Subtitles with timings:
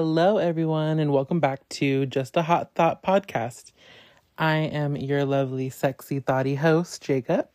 [0.00, 3.72] Hello, everyone, and welcome back to Just a Hot Thot podcast.
[4.38, 7.48] I am your lovely, sexy, thoughty host, Jacob.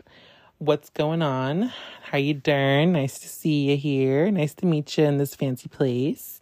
[0.57, 1.71] What's going on?
[2.01, 2.91] How you doing?
[2.91, 4.29] Nice to see you here.
[4.29, 6.41] Nice to meet you in this fancy place.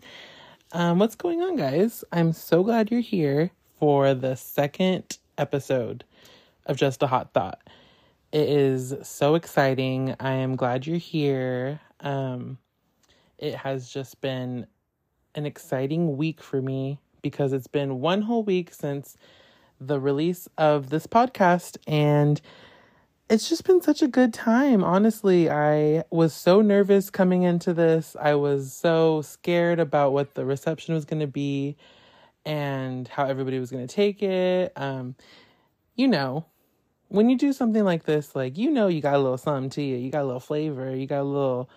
[0.71, 2.03] Um, what's going on, guys?
[2.11, 6.03] I'm so glad you're here for the second episode
[6.65, 7.59] of Just a Hot Thot.
[8.31, 10.15] It is so exciting.
[10.19, 11.79] I am glad you're here.
[11.99, 12.57] Um,
[13.37, 14.65] it has just been
[15.35, 19.17] an exciting week for me because it's been one whole week since
[19.79, 22.41] the release of this podcast and
[23.29, 24.83] it's just been such a good time.
[24.83, 28.17] Honestly, I was so nervous coming into this.
[28.19, 31.77] I was so scared about what the reception was going to be
[32.45, 34.73] and how everybody was going to take it.
[34.75, 35.15] Um,
[35.95, 36.45] you know,
[37.07, 39.81] when you do something like this, like, you know, you got a little something to
[39.81, 41.69] you, you got a little flavor, you got a little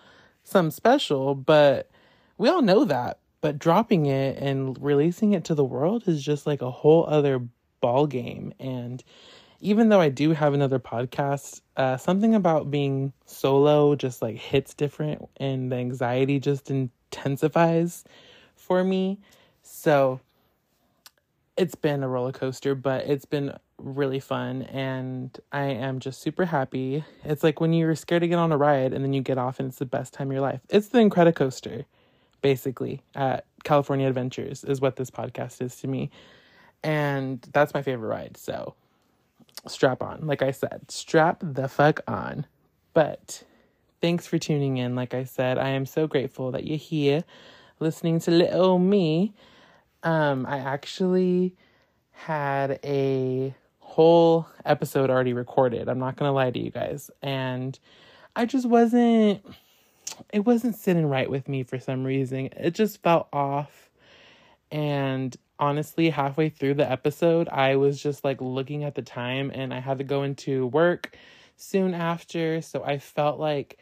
[0.43, 1.89] something special, but
[2.37, 6.47] we all know that but dropping it and releasing it to the world is just
[6.47, 7.47] like a whole other
[7.79, 9.03] ball game and
[9.59, 14.73] even though I do have another podcast, uh, something about being solo just like hits
[14.73, 18.03] different and the anxiety just intensifies
[18.55, 19.19] for me.
[19.61, 20.21] So
[21.55, 26.45] it's been a roller coaster, but it's been really fun and I am just super
[26.45, 27.05] happy.
[27.23, 29.59] It's like when you're scared to get on a ride and then you get off
[29.59, 30.61] and it's the best time of your life.
[30.67, 31.85] It's the Incredicoaster
[32.41, 36.09] basically at California Adventures is what this podcast is to me.
[36.83, 38.37] And that's my favorite ride.
[38.37, 38.75] So
[39.67, 40.27] strap on.
[40.27, 42.45] Like I said, strap the fuck on.
[42.93, 43.43] But
[44.01, 44.95] thanks for tuning in.
[44.95, 47.23] Like I said, I am so grateful that you're here
[47.79, 49.33] listening to little me.
[50.03, 51.55] Um, I actually
[52.11, 55.89] had a whole episode already recorded.
[55.89, 57.09] I'm not going to lie to you guys.
[57.21, 57.77] And
[58.35, 59.45] I just wasn't
[60.31, 62.49] it wasn't sitting right with me for some reason.
[62.57, 63.89] It just felt off.
[64.71, 69.73] And honestly, halfway through the episode, I was just like looking at the time and
[69.73, 71.15] I had to go into work
[71.57, 72.61] soon after.
[72.61, 73.77] So I felt like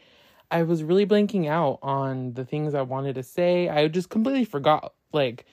[0.50, 3.68] I was really blanking out on the things I wanted to say.
[3.68, 5.46] I just completely forgot, like,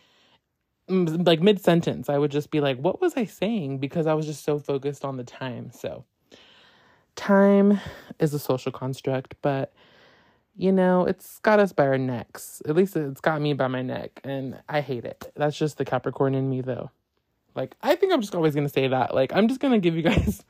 [0.88, 3.80] like mid sentence, I would just be like, what was I saying?
[3.80, 5.72] Because I was just so focused on the time.
[5.72, 6.06] So,
[7.16, 7.80] time
[8.20, 9.74] is a social construct, but
[10.62, 12.62] you know, it's got us by our necks.
[12.68, 15.32] At least it's got me by my neck, and I hate it.
[15.36, 16.92] That's just the Capricorn in me, though.
[17.56, 19.16] Like, I think I'm just always gonna say that.
[19.16, 20.46] Like, I'm just gonna give you guys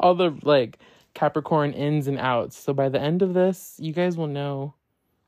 [0.00, 0.78] all the like
[1.12, 2.56] Capricorn ins and outs.
[2.56, 4.72] So by the end of this, you guys will know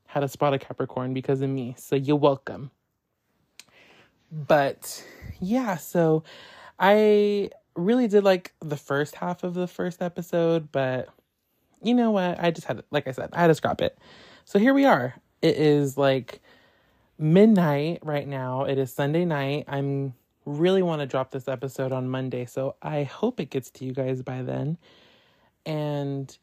[0.07, 1.75] how to spot a Capricorn because of me.
[1.77, 2.71] So you're welcome.
[4.31, 5.05] But
[5.39, 6.23] yeah, so
[6.79, 11.09] I really did like the first half of the first episode, but
[11.85, 12.39] you know what?
[12.39, 13.97] I just had, like I said, I had to scrap it.
[14.45, 15.15] So here we are.
[15.41, 16.41] It is like
[17.17, 18.63] midnight right now.
[18.63, 19.65] It is Sunday night.
[19.67, 20.13] I'm
[20.45, 22.45] really want to drop this episode on Monday.
[22.45, 24.77] So I hope it gets to you guys by then.
[25.65, 26.35] And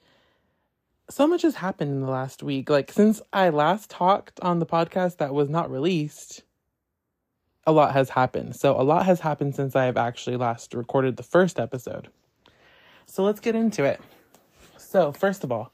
[1.09, 2.71] so much has happened in the last week.
[2.71, 6.43] Like since I last talked on the podcast that was not released,
[7.67, 8.57] a lot has happened.
[8.57, 12.09] So a lot has happened since I have actually last recorded the first episode.
[13.07, 14.01] So let's get into it.
[14.93, 15.73] So, first of all,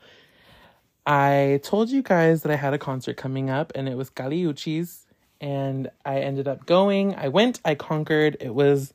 [1.05, 4.45] I told you guys that I had a concert coming up and it was Kali
[4.45, 5.07] Uchis
[5.41, 7.17] and I ended up going.
[7.17, 8.37] I went, I conquered.
[8.39, 8.95] It was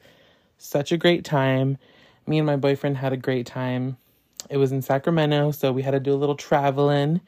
[0.57, 1.78] such a great time.
[2.25, 3.97] Me and my boyfriend had a great time.
[4.50, 7.19] It was in Sacramento, so we had to do a little traveling,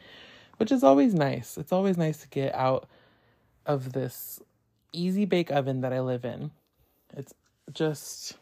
[0.55, 1.57] which is always nice.
[1.57, 2.87] It's always nice to get out
[3.65, 4.39] of this
[4.93, 6.51] easy bake oven that I live in.
[7.13, 7.33] It's
[7.73, 8.37] just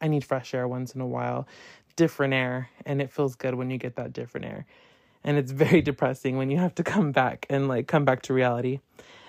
[0.00, 1.46] I need fresh air once in a while
[1.96, 4.66] different air and it feels good when you get that different air.
[5.24, 8.34] And it's very depressing when you have to come back and like come back to
[8.34, 8.80] reality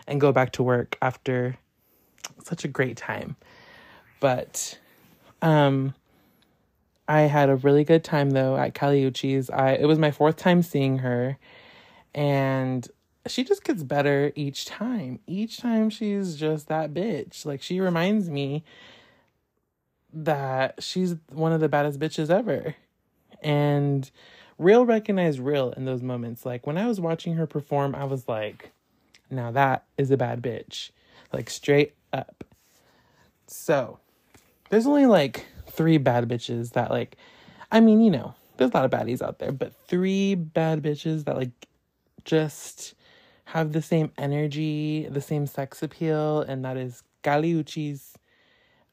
[0.08, 1.58] and go back to work after
[2.44, 3.36] such a great time.
[4.20, 4.80] But
[5.42, 5.96] um
[7.08, 10.36] i had a really good time though at Kali Uchis i it was my fourth
[10.36, 11.36] time seeing her
[12.14, 12.88] and
[13.28, 15.20] she just gets better each time.
[15.28, 17.46] Each time she's just that bitch.
[17.46, 18.64] Like she reminds me
[20.14, 22.76] that she's one of the baddest bitches ever.
[23.42, 24.10] And
[24.58, 26.46] real recognize real in those moments.
[26.46, 28.72] Like when I was watching her perform, I was like,
[29.30, 30.92] now that is a bad bitch.
[31.34, 32.44] Like straight up.
[33.48, 34.00] So
[34.70, 37.18] there's only like three bad bitches that like
[37.72, 41.26] I mean, you know, there's a lot of baddies out there, but three bad bitches
[41.26, 41.68] that like
[42.26, 42.94] just
[43.46, 48.14] have the same energy, the same sex appeal, and that is Kali Uchis,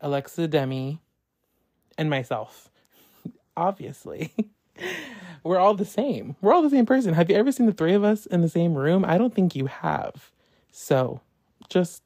[0.00, 1.00] Alexa Demie,
[1.98, 2.70] and myself.
[3.56, 4.32] Obviously.
[5.44, 6.36] We're all the same.
[6.40, 7.14] We're all the same person.
[7.14, 9.04] Have you ever seen the three of us in the same room?
[9.04, 10.30] I don't think you have.
[10.72, 11.20] So,
[11.68, 12.02] just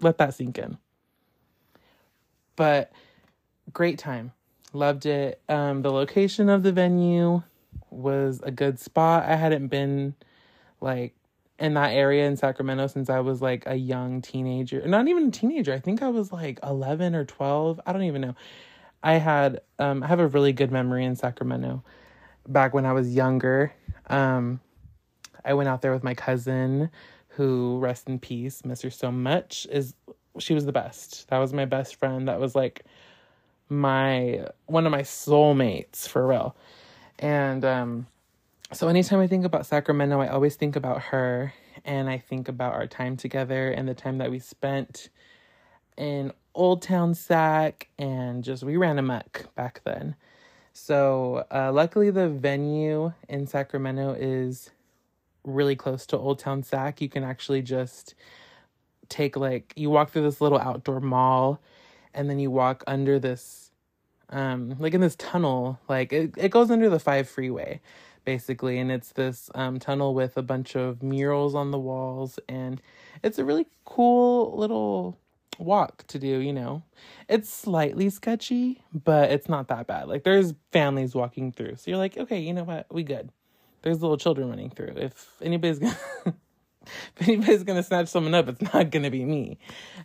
[0.00, 0.78] let that sink in.
[2.56, 2.92] But
[3.72, 4.32] great time.
[4.72, 5.40] Loved it.
[5.48, 7.42] Um, the location of the venue
[7.90, 9.24] was a good spot.
[9.24, 10.14] I hadn't been
[10.80, 11.14] like
[11.58, 14.86] in that area in Sacramento since I was like a young teenager.
[14.86, 15.72] Not even a teenager.
[15.72, 17.80] I think I was like 11 or 12.
[17.86, 18.34] I don't even know.
[19.02, 21.82] I had um I have a really good memory in Sacramento
[22.48, 23.72] back when I was younger.
[24.08, 24.60] Um
[25.44, 26.90] I went out there with my cousin
[27.28, 29.66] who rest in peace, miss her so much.
[29.70, 29.94] Is
[30.38, 31.28] she was the best.
[31.28, 32.28] That was my best friend.
[32.28, 32.84] That was like
[33.68, 36.56] my one of my soulmates for real.
[37.18, 38.06] And um
[38.72, 41.52] so anytime I think about Sacramento, I always think about her
[41.84, 45.10] and I think about our time together and the time that we spent
[45.96, 50.14] in Old Town Sac and just we ran amok back then.
[50.72, 54.70] So uh, luckily the venue in Sacramento is
[55.44, 57.00] really close to Old Town Sac.
[57.00, 58.14] You can actually just
[59.08, 61.60] take like you walk through this little outdoor mall
[62.14, 63.70] and then you walk under this
[64.30, 67.78] um like in this tunnel like it, it goes under the 5 freeway
[68.24, 72.80] basically and it's this um tunnel with a bunch of murals on the walls and
[73.22, 75.18] it's a really cool little
[75.58, 76.82] walk to do, you know.
[77.28, 80.08] It's slightly sketchy, but it's not that bad.
[80.08, 81.76] Like there's families walking through.
[81.76, 82.86] So you're like, okay, you know what?
[82.90, 83.30] We good.
[83.82, 84.94] There's little children running through.
[84.96, 85.96] If anybody's gonna
[86.26, 89.58] if anybody's gonna snatch someone up, it's not gonna be me.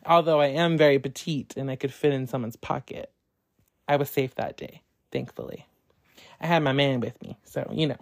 [0.05, 3.11] Although I am very petite and I could fit in someone's pocket.
[3.87, 5.65] I was safe that day, thankfully.
[6.41, 7.97] I had my man with me, so you know.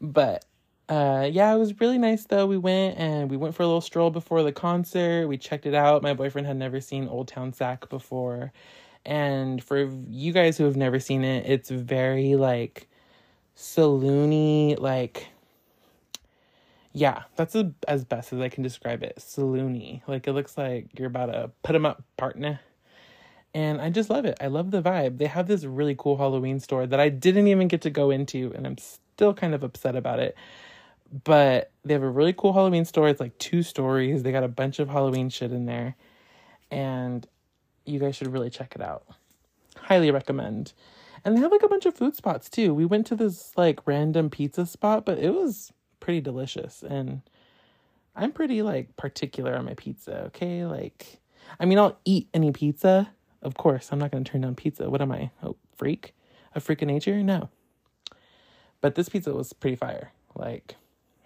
[0.00, 0.44] But
[0.92, 2.46] uh, yeah, it was really nice though.
[2.46, 5.26] We went and we went for a little stroll before the concert.
[5.26, 6.02] We checked it out.
[6.02, 8.52] My boyfriend had never seen Old Town Sac before.
[9.06, 12.90] And for you guys who have never seen it, it's very like
[13.56, 15.28] saloony, like
[16.92, 19.16] yeah, that's a, as best as I can describe it.
[19.18, 20.02] Saloony.
[20.06, 22.60] Like it looks like you're about to put them up, partner.
[23.54, 24.36] And I just love it.
[24.42, 25.16] I love the vibe.
[25.16, 28.52] They have this really cool Halloween store that I didn't even get to go into,
[28.54, 30.36] and I'm still kind of upset about it
[31.24, 33.08] but they have a really cool Halloween store.
[33.08, 34.22] It's like two stories.
[34.22, 35.94] They got a bunch of Halloween shit in there.
[36.70, 37.26] And
[37.84, 39.04] you guys should really check it out.
[39.76, 40.72] Highly recommend.
[41.24, 42.72] And they have like a bunch of food spots too.
[42.74, 46.82] We went to this like random pizza spot, but it was pretty delicious.
[46.82, 47.22] And
[48.16, 50.64] I'm pretty like particular on my pizza, okay?
[50.64, 51.20] Like,
[51.60, 53.10] I mean, I'll eat any pizza.
[53.42, 54.88] Of course, I'm not going to turn down pizza.
[54.88, 55.30] What am I?
[55.42, 56.14] A freak?
[56.54, 57.22] A freak of nature?
[57.22, 57.50] No.
[58.80, 60.12] But this pizza was pretty fire.
[60.34, 60.76] Like,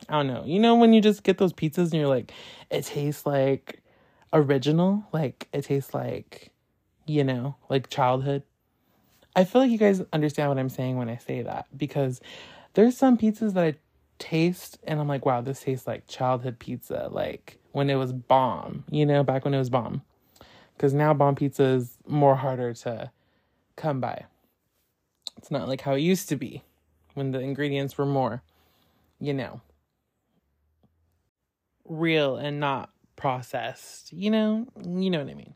[0.08, 0.44] I don't know.
[0.44, 2.32] You know when you just get those pizzas and you're like,
[2.70, 3.82] it tastes like
[4.32, 6.53] original, like it tastes like,
[7.06, 8.43] you know, like childhood.
[9.35, 12.20] I feel like you guys understand what I'm saying when I say that because
[12.75, 13.75] there's some pizzas that I
[14.19, 18.85] taste and I'm like, wow, this tastes like childhood pizza, like when it was bomb,
[18.91, 20.03] you know, back when it was bomb.
[20.75, 23.11] Because now bomb pizza is more harder to
[23.76, 24.26] come by.
[25.37, 26.62] It's not like how it used to be
[27.14, 28.43] when the ingredients were more,
[29.19, 29.61] you know
[31.88, 34.12] real and not processed.
[34.12, 35.54] You know, you know what I mean.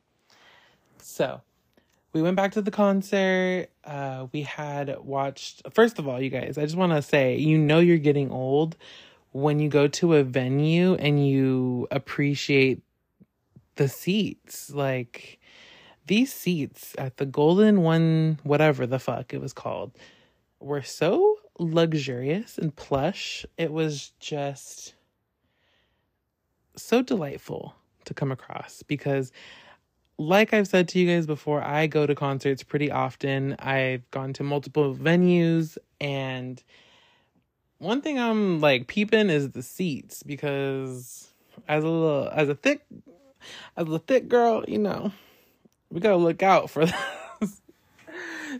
[0.98, 1.40] So,
[2.12, 3.68] we went back to the concert.
[3.84, 5.62] Uh, we had watched.
[5.72, 8.76] First of all, you guys, I just want to say, you know, you're getting old
[9.32, 12.82] when you go to a venue and you appreciate
[13.76, 14.70] the seats.
[14.70, 15.38] Like
[16.06, 19.92] these seats at the Golden One, whatever the fuck it was called,
[20.58, 23.46] were so luxurious and plush.
[23.56, 24.94] It was just
[26.76, 27.74] so delightful
[28.04, 29.32] to come across because
[30.18, 33.56] like I've said to you guys before, I go to concerts pretty often.
[33.58, 36.62] I've gone to multiple venues and
[37.78, 41.32] one thing I'm like peeping is the seats because
[41.66, 42.84] as a little as a thick
[43.76, 45.12] as a thick girl, you know,
[45.90, 46.84] we gotta look out for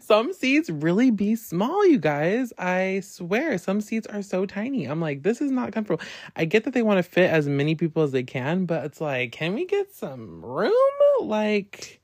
[0.00, 2.52] some seats really be small, you guys.
[2.58, 4.84] I swear, some seats are so tiny.
[4.84, 6.02] I'm like, this is not comfortable.
[6.36, 9.00] I get that they want to fit as many people as they can, but it's
[9.00, 10.72] like, can we get some room?
[11.20, 12.00] Like,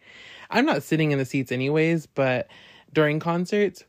[0.50, 2.49] I'm not sitting in the seats anyways, but
[2.93, 3.85] during concerts,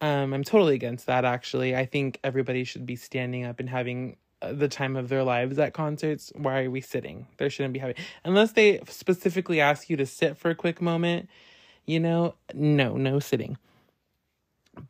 [0.00, 1.74] um, I'm totally against that actually.
[1.74, 5.58] I think everybody should be standing up and having uh, the time of their lives
[5.58, 6.32] at concerts.
[6.36, 7.26] Why are we sitting?
[7.38, 11.28] There shouldn't be having, unless they specifically ask you to sit for a quick moment
[11.86, 13.56] you know, no, no sitting.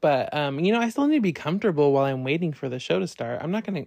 [0.01, 2.79] But um, you know, I still need to be comfortable while I'm waiting for the
[2.79, 3.41] show to start.
[3.43, 3.87] I'm not gonna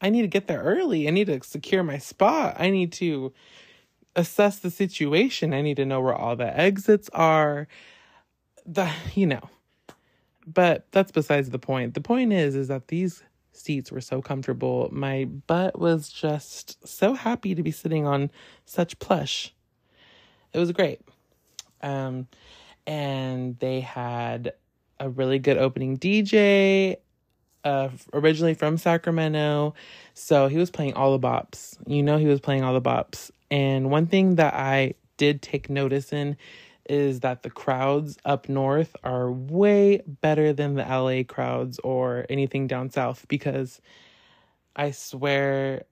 [0.00, 1.06] I need to get there early.
[1.06, 2.56] I need to secure my spot.
[2.58, 3.32] I need to
[4.16, 5.54] assess the situation.
[5.54, 7.68] I need to know where all the exits are.
[8.66, 9.48] The you know.
[10.44, 11.94] But that's besides the point.
[11.94, 13.22] The point is is that these
[13.52, 14.88] seats were so comfortable.
[14.90, 18.30] My butt was just so happy to be sitting on
[18.64, 19.54] such plush.
[20.52, 21.00] It was great.
[21.82, 22.28] Um,
[22.86, 24.52] and they had
[24.98, 26.96] a really good opening DJ,
[27.64, 29.74] uh, originally from Sacramento.
[30.14, 31.76] So he was playing all the bops.
[31.86, 33.30] You know, he was playing all the bops.
[33.50, 36.36] And one thing that I did take notice in
[36.88, 42.66] is that the crowds up north are way better than the LA crowds or anything
[42.66, 43.80] down south because
[44.74, 45.84] I swear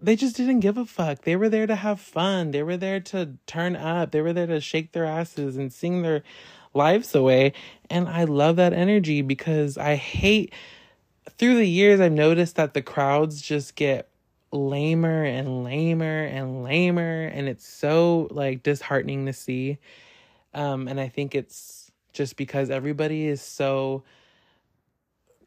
[0.00, 1.22] they just didn't give a fuck.
[1.22, 2.52] They were there to have fun.
[2.52, 4.12] They were there to turn up.
[4.12, 6.22] They were there to shake their asses and sing their
[6.74, 7.52] lives away.
[7.90, 10.52] And I love that energy because I hate
[11.38, 14.08] through the years I've noticed that the crowds just get
[14.52, 19.78] lamer and lamer and lamer and it's so like disheartening to see.
[20.54, 24.04] Um and I think it's just because everybody is so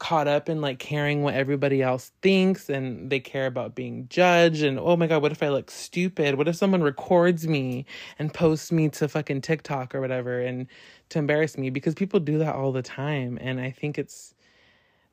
[0.02, 4.64] caught up in like caring what everybody else thinks and they care about being judged
[4.64, 6.34] and oh my god what if i look stupid?
[6.40, 7.86] What if someone records me
[8.18, 10.66] and posts me to fucking tiktok or whatever and
[11.10, 11.70] to embarrass me?
[11.70, 14.34] Because people do that all the time and i think it's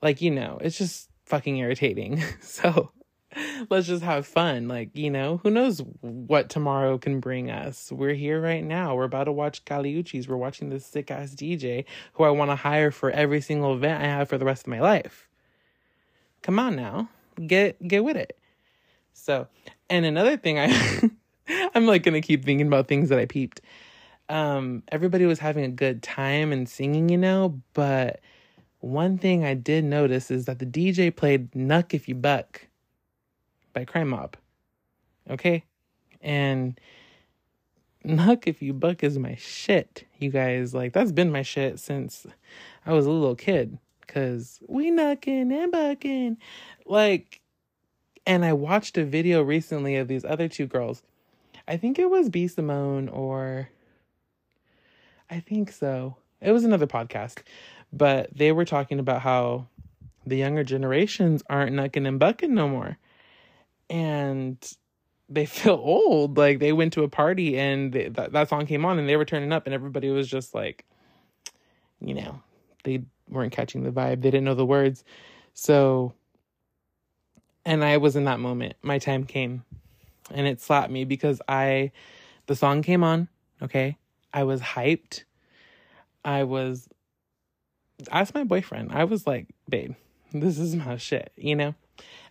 [0.00, 2.22] like you know it's just fucking irritating.
[2.40, 2.90] So
[3.70, 4.68] let's just have fun.
[4.68, 7.92] Like, you know, who knows what tomorrow can bring us?
[7.92, 8.94] We're here right now.
[8.94, 10.28] We're about to watch Kali Uchis.
[10.28, 14.02] We're watching this sick ass DJ who I want to hire for every single event
[14.02, 15.28] I have for the rest of my life.
[16.42, 17.08] Come on now.
[17.46, 18.38] Get get with it.
[19.12, 19.48] So,
[19.90, 21.10] and another thing I
[21.74, 23.60] I'm like going to keep thinking about things that I peeped.
[24.28, 28.20] Um everybody was having a good time and singing, you know, but
[28.80, 32.67] one thing I did notice is that the DJ played Knuck If You Buck
[33.78, 34.36] by Crime Mob.
[35.30, 35.62] Okay?
[36.20, 36.80] And
[38.04, 40.74] Knuck If You Buck is my shit, you guys.
[40.74, 42.26] Like, that's been my shit since
[42.84, 43.78] I was a little kid.
[44.08, 46.38] Cause we knucking and bucking.
[46.86, 47.40] Like,
[48.26, 51.02] and I watched a video recently of these other two girls.
[51.68, 53.68] I think it was B Simone or
[55.30, 56.16] I think so.
[56.40, 57.42] It was another podcast.
[57.92, 59.66] But they were talking about how
[60.26, 62.98] the younger generations aren't knucking and bucking no more
[63.90, 64.56] and
[65.28, 66.36] they feel old.
[66.36, 69.16] Like they went to a party and they, that that song came on and they
[69.16, 70.84] were turning up and everybody was just like,
[72.00, 72.40] you know,
[72.84, 74.22] they weren't catching the vibe.
[74.22, 75.04] They didn't know the words.
[75.54, 76.12] So,
[77.64, 78.76] and I was in that moment.
[78.82, 79.64] My time came,
[80.30, 81.92] and it slapped me because I,
[82.46, 83.28] the song came on.
[83.60, 83.98] Okay,
[84.32, 85.24] I was hyped.
[86.24, 86.88] I was.
[88.12, 88.92] Asked my boyfriend.
[88.92, 89.96] I was like, babe,
[90.32, 91.32] this is my shit.
[91.36, 91.74] You know.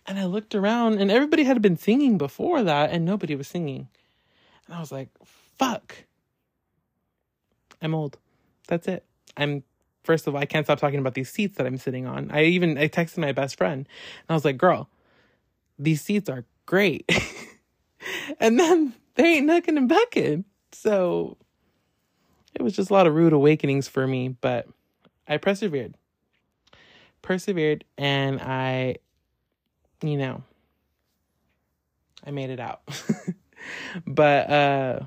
[0.06, 3.88] And I looked around and everybody had been singing before that and nobody was singing.
[4.66, 5.08] And I was like,
[5.58, 5.94] fuck.
[7.82, 8.18] I'm old.
[8.66, 9.04] That's it.
[9.36, 9.62] I'm
[10.04, 12.30] first of all, I can't stop talking about these seats that I'm sitting on.
[12.30, 14.88] I even I texted my best friend and I was like, girl,
[15.78, 17.10] these seats are great.
[18.40, 20.44] and then they ain't knucking and bucking.
[20.72, 21.36] So
[22.54, 24.66] it was just a lot of rude awakenings for me, but
[25.28, 25.94] I persevered.
[27.22, 28.96] Persevered and I
[30.02, 30.42] you know,
[32.26, 32.82] I made it out.
[34.06, 35.00] but uh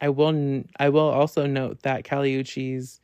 [0.00, 3.00] I will I will also note that Kali Uchis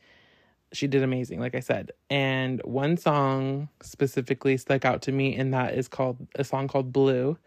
[0.73, 1.91] she did amazing like I said.
[2.09, 6.93] And one song specifically stuck out to me and that is called a song called
[6.93, 7.37] Blue.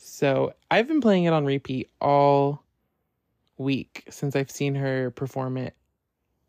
[0.00, 2.62] So, I've been playing it on repeat all
[3.56, 5.74] week since I've seen her perform it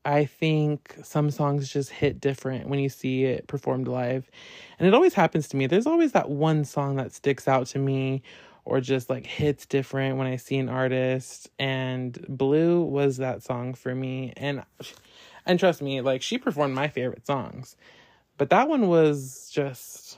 [0.06, 4.30] I think some songs just hit different when you see it performed live.
[4.78, 5.68] And it always happens to me.
[5.68, 8.22] There's always that one song that sticks out to me
[8.66, 11.50] or just like hits different when I see an artist.
[11.60, 14.34] And Blue was that song for me.
[14.38, 14.64] And
[15.46, 17.76] and trust me, like she performed my favorite songs.
[18.38, 20.18] But that one was just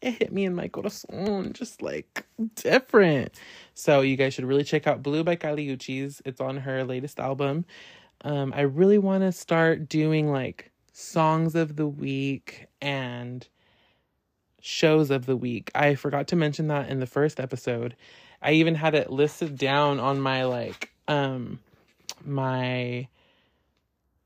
[0.00, 3.34] it hit me in my corazon, just like different.
[3.74, 6.20] So you guys should really check out Blue by Kali Uchis.
[6.24, 7.64] It's on her latest album.
[8.22, 13.46] Um, I really want to start doing like songs of the week and
[14.60, 15.70] shows of the week.
[15.74, 17.96] I forgot to mention that in the first episode.
[18.40, 21.58] I even had it listed down on my like um
[22.24, 23.08] my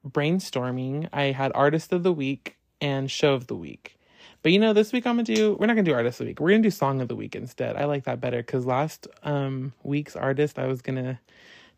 [0.06, 1.08] brainstorming.
[1.12, 3.98] I had artist of the week and show of the week.
[4.42, 6.30] But you know, this week I'm gonna do we're not gonna do artist of the
[6.30, 6.40] week.
[6.40, 7.76] We're gonna do song of the week instead.
[7.76, 11.18] I like that better because last um week's artist I was gonna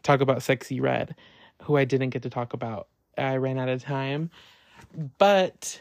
[0.02, 1.14] talk about Sexyy Red
[1.62, 2.88] who I didn't get to talk about.
[3.16, 4.30] I ran out of time.
[5.18, 5.80] But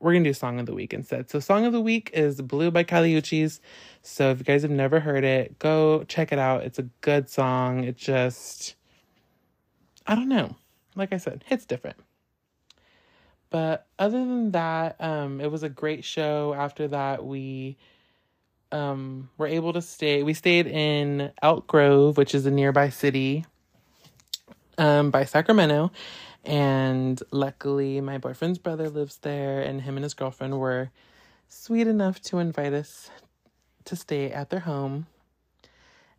[0.00, 1.30] we're gonna do song of the week instead.
[1.30, 3.60] So song of the week is Blue by Kali Uchis.
[4.02, 6.64] So if you guys have never heard it, go check it out.
[6.64, 7.84] It's a good song.
[7.84, 8.74] It just
[10.06, 10.56] I don't know.
[10.96, 11.96] Like I said, it's different.
[13.50, 16.54] But other than that, um, it was a great show.
[16.54, 17.76] After that, we
[18.72, 20.22] um, were able to stay.
[20.22, 23.44] We stayed in Elk Grove, which is a nearby city
[24.80, 25.92] um, by Sacramento.
[26.42, 30.90] And luckily, my boyfriend's brother lives there, and him and his girlfriend were
[31.48, 33.10] sweet enough to invite us
[33.84, 35.06] to stay at their home.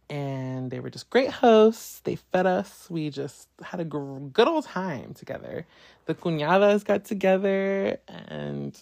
[0.10, 2.02] And they were just great hosts.
[2.02, 2.88] They fed us.
[2.90, 5.66] We just had a good old time together.
[6.06, 8.80] The cuñadas got together, and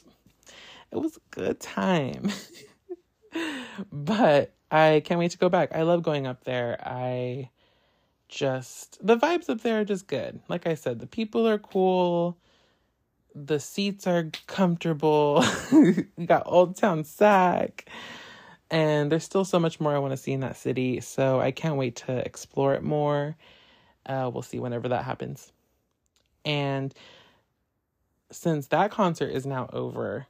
[0.91, 2.31] it was a good time.
[3.91, 5.73] but I can't wait to go back.
[5.73, 6.77] I love going up there.
[6.83, 7.49] I
[8.29, 10.39] just, the vibes up there are just good.
[10.47, 12.37] Like I said, the people are cool.
[13.35, 15.43] The seats are comfortable.
[15.71, 17.89] we got Old Town Sac.
[18.71, 21.01] And there's still so much more I want to see in that city.
[21.01, 23.35] So I can't wait to explore it more.
[24.05, 25.51] Uh, we'll see whenever that happens.
[26.45, 26.93] And
[28.31, 30.27] since that concert is now over,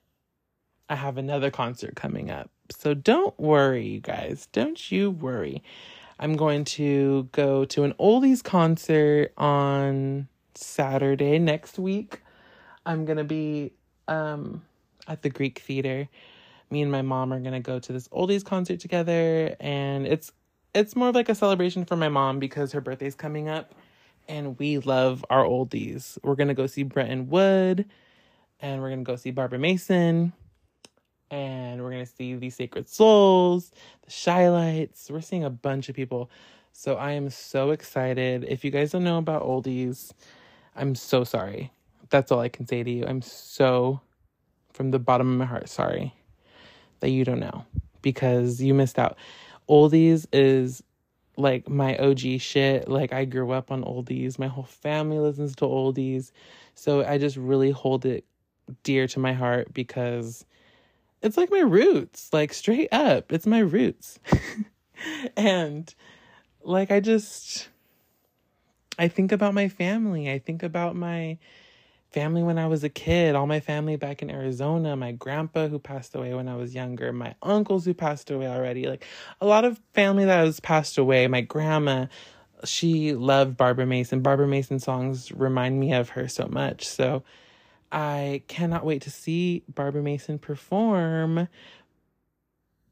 [0.89, 2.49] I have another concert coming up.
[2.71, 4.47] So don't worry, you guys.
[4.51, 5.63] Don't you worry.
[6.21, 12.21] I'm going to go to an oldies concert on Saturday next week.
[12.85, 13.71] I'm going to be
[14.09, 14.63] um,
[15.07, 16.09] at the Greek Theater.
[16.69, 20.31] Me and my mom are going to go to this oldies concert together and it's
[20.75, 23.73] it's more of like a celebration for my mom because her birthday's coming up
[24.27, 26.17] and we love our oldies.
[26.21, 27.85] We're going to go see Brenton Wood
[28.59, 30.33] and we're going to go see Barbara Mason
[31.31, 33.71] and we're gonna see the Sacred Souls,
[34.03, 35.09] the Chi-Lites.
[35.11, 36.29] We're seeing a bunch of people.
[36.71, 38.45] So I am so excited.
[38.47, 40.11] If you guys don't know about oldies,
[40.75, 41.71] I'm so sorry.
[42.09, 43.05] That's all I can say to you.
[43.05, 44.01] I'm so
[44.73, 46.13] from the bottom of my heart sorry
[47.01, 47.65] that you don't know
[48.01, 49.17] because you missed out.
[49.69, 50.81] Oldies is
[51.37, 52.87] like my OG shit.
[52.87, 54.39] Like I grew up on oldies.
[54.39, 56.31] My whole family listens to oldies.
[56.75, 58.25] So I just really hold it
[58.83, 60.45] dear to my heart because
[61.21, 63.31] it's like my roots, like straight up.
[63.31, 64.19] It's my roots.
[65.37, 65.93] and
[66.63, 67.69] like I just
[68.97, 70.29] I think about my family.
[70.29, 71.37] I think about my
[72.11, 75.79] family when I was a kid, all my family back in Arizona, my grandpa who
[75.79, 78.87] passed away when I was younger, my uncles who passed away already.
[78.87, 79.05] Like
[79.41, 81.27] a lot of family that has passed away.
[81.27, 82.07] My grandma,
[82.63, 84.21] she loved Barbara Mason.
[84.21, 86.87] Barbara Mason songs remind me of her so much.
[86.87, 87.23] So
[87.91, 91.47] I cannot wait to see Barbara Mason perform,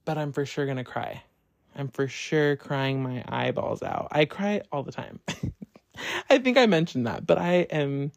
[0.06, 1.24] but I'm for sure to cry.
[1.76, 4.08] I'm for sure crying my eyeballs out.
[4.12, 5.20] I cry all the time.
[6.30, 8.12] I think I mentioned that, but I am,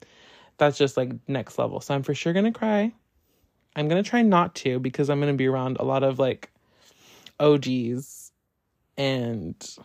[0.57, 1.81] that's just like next level.
[1.81, 2.93] So I'm for sure to cry.
[3.77, 6.51] I'm to try not to because I'm to be around a lot of like
[7.39, 8.33] OGs
[8.97, 9.77] and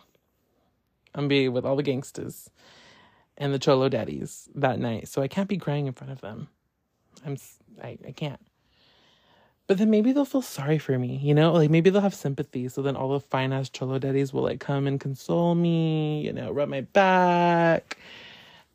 [1.14, 2.50] I'm be with all the gangsters
[3.38, 5.08] and the cholo daddies that night.
[5.08, 6.48] So I can't be crying in front of them.
[7.24, 7.36] I'm
[7.82, 8.40] I, I can't.
[9.66, 11.52] But then maybe they'll feel sorry for me, you know?
[11.52, 12.68] Like maybe they'll have sympathy.
[12.68, 16.32] So then all the fine ass cholo daddies will like come and console me, you
[16.32, 17.98] know, rub my back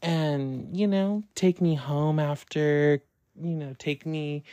[0.01, 3.01] and, you know, take me home after,
[3.41, 4.43] you know, take me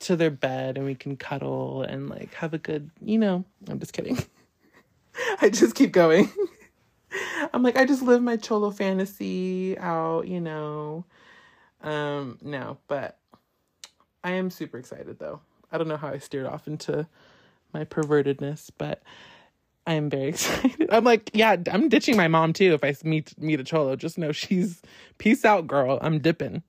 [0.00, 3.78] to their bed and we can cuddle and like have a good, you know, I'm
[3.78, 4.18] just kidding.
[5.40, 6.30] I just keep going.
[7.54, 11.04] I'm like, I just live my cholo fantasy out, you know.
[11.82, 13.19] Um, no, but
[14.22, 15.40] I am super excited though.
[15.72, 17.06] I don't know how I steered off into
[17.72, 19.02] my pervertedness, but
[19.86, 20.88] I am very excited.
[20.90, 23.96] I'm like, yeah, I'm ditching my mom too if I meet meet a cholo.
[23.96, 24.82] Just know she's
[25.18, 25.98] peace out, girl.
[26.02, 26.62] I'm dipping.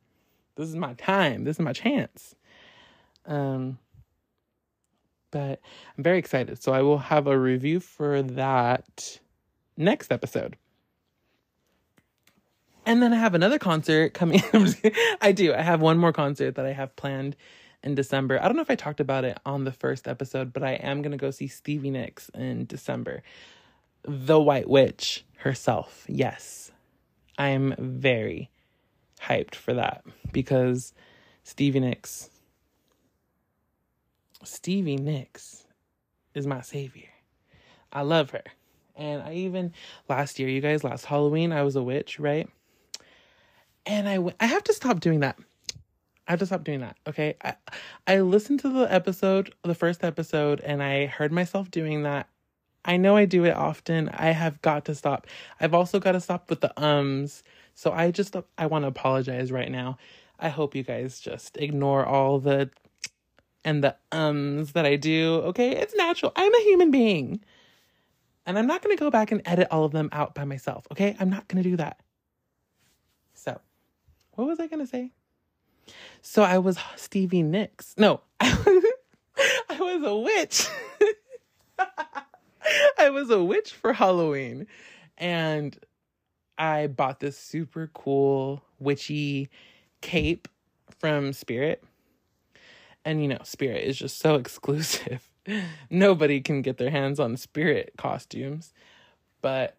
[0.56, 1.44] This is my time.
[1.44, 2.36] This is my chance.
[3.26, 3.80] Um
[5.32, 5.62] but
[5.98, 6.62] I'm very excited.
[6.62, 9.20] So I will have a review for that
[9.78, 10.58] next episode.
[12.86, 14.42] And then I have another concert coming.
[15.22, 15.54] I do.
[15.54, 17.36] I have one more concert that I have planned
[17.84, 18.40] in December.
[18.42, 21.02] I don't know if I talked about it on the first episode, but I am
[21.02, 23.24] going to go see Stevie Nicks in December.
[24.04, 26.06] The White Witch herself.
[26.08, 26.72] Yes.
[27.38, 28.50] I'm very
[29.22, 30.94] hyped for that because
[31.44, 32.30] Stevie Nicks
[34.44, 35.66] Stevie Nicks
[36.34, 37.10] is my savior.
[37.94, 38.44] I love her.
[38.96, 39.74] And I even
[40.10, 42.50] last year, you guys, last Halloween, I was a witch, right?
[43.86, 45.38] And I I have to stop doing that.
[46.28, 46.98] I have to stop doing that.
[47.08, 47.36] Okay.
[47.44, 47.56] I
[48.08, 52.28] I listened to the episode, the first episode, and I heard myself doing that.
[52.84, 54.10] I know I do it often.
[54.10, 55.28] I have got to stop.
[55.60, 57.44] I've also got to stop with the ums.
[57.76, 59.98] So I just I want to apologize right now.
[60.40, 62.70] I hope you guys just ignore all the
[63.64, 65.42] and the ums that I do.
[65.46, 65.76] Okay?
[65.76, 66.32] It's natural.
[66.36, 67.42] I'm a human being.
[68.46, 70.88] And I'm not going to go back and edit all of them out by myself.
[70.92, 71.16] Okay?
[71.20, 72.00] I'm not going to do that.
[74.36, 75.12] What was I going to say?
[76.22, 77.96] So I was Stevie Nicks.
[77.98, 80.68] No, I was a witch.
[82.98, 84.68] I was a witch for Halloween.
[85.18, 85.78] And
[86.58, 89.50] I bought this super cool witchy
[90.02, 90.48] cape
[91.00, 91.84] from Spirit.
[93.04, 95.28] And you know, Spirit is just so exclusive.
[95.90, 98.74] Nobody can get their hands on Spirit costumes.
[99.42, 99.76] But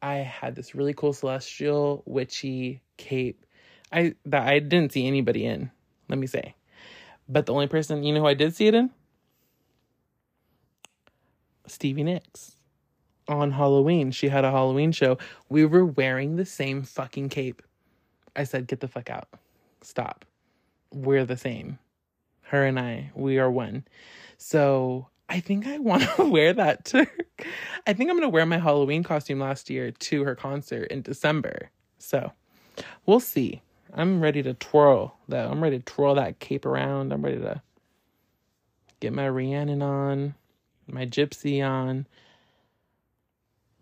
[0.00, 3.44] I had this really cool celestial witchy cape.
[3.94, 5.70] I that I didn't see anybody in,
[6.08, 6.54] let me say.
[7.28, 8.90] But the only person, you know who I did see it in?
[11.66, 12.56] Stevie Nicks.
[13.26, 15.16] On Halloween, she had a Halloween show.
[15.48, 17.62] We were wearing the same fucking cape.
[18.36, 19.28] I said, "Get the fuck out.
[19.80, 20.26] Stop.
[20.92, 21.78] We're the same.
[22.42, 23.84] Her and I, we are one."
[24.36, 27.46] So, I think I want to wear that to her.
[27.86, 31.02] I think I'm going to wear my Halloween costume last year to her concert in
[31.02, 31.70] December.
[31.98, 32.32] So
[33.06, 33.62] we'll see.
[33.94, 35.48] I'm ready to twirl though.
[35.48, 37.12] I'm ready to twirl that cape around.
[37.12, 37.62] I'm ready to
[39.00, 40.34] get my Rhiannon on,
[40.86, 42.06] my gypsy on.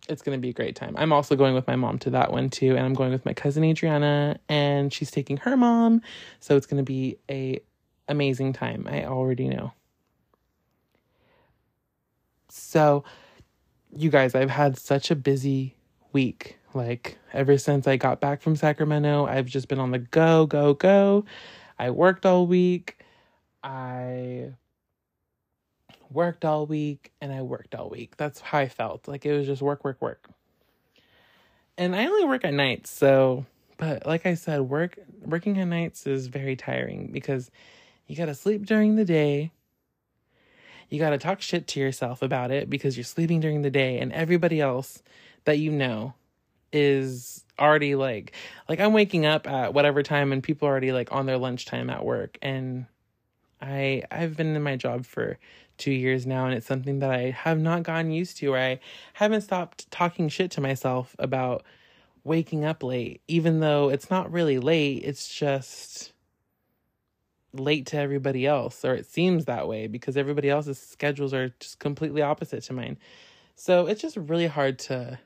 [0.09, 0.95] It's going to be a great time.
[0.99, 2.77] I'm also going with my mom to that one too.
[2.77, 6.03] And I'm going with my cousin Adriana and she's taking her mom.
[6.41, 7.61] So it's going to be a
[8.09, 8.87] amazing time.
[8.91, 9.73] I already know.
[12.49, 13.05] So,
[13.97, 15.77] you guys, I've had such a busy
[16.13, 16.59] week.
[16.75, 20.75] Like, ever since I got back from Sacramento, I've just been on the go, go,
[20.75, 21.25] go.
[21.79, 22.99] I worked all week.
[23.63, 24.53] I
[26.11, 28.17] worked all week and I worked all week.
[28.17, 29.09] That's how I felt.
[29.09, 30.29] Like, it was just work, work, work.
[31.79, 33.47] And I only work at nights, so
[33.79, 37.51] but like I said, work working at nights is very tiring because
[38.07, 39.51] you got to sleep during the day
[40.93, 43.99] you got to talk shit to yourself about it because you're sleeping during the day
[43.99, 45.03] and everybody else
[45.47, 46.13] that you know
[46.73, 48.33] is already like
[48.69, 51.91] like I'm waking up at whatever time and people are already like on their lunchtime
[51.91, 52.87] at work and
[53.61, 55.39] I I've been in my job for
[55.79, 58.81] 2 years now and it's something that I have not gotten used to I
[59.15, 61.65] haven't stopped talking shit to myself about
[62.25, 66.13] waking up late even though it's not really late it's just
[67.55, 71.79] late to everybody else, or it seems that way because everybody else's schedules are just
[71.79, 72.99] completely opposite to mine.
[73.57, 75.19] So it's just really hard to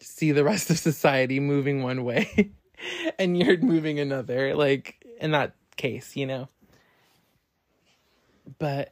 [0.00, 2.52] see the rest of society moving one way
[3.18, 6.48] and you're moving another, like in that case, you know.
[8.58, 8.90] But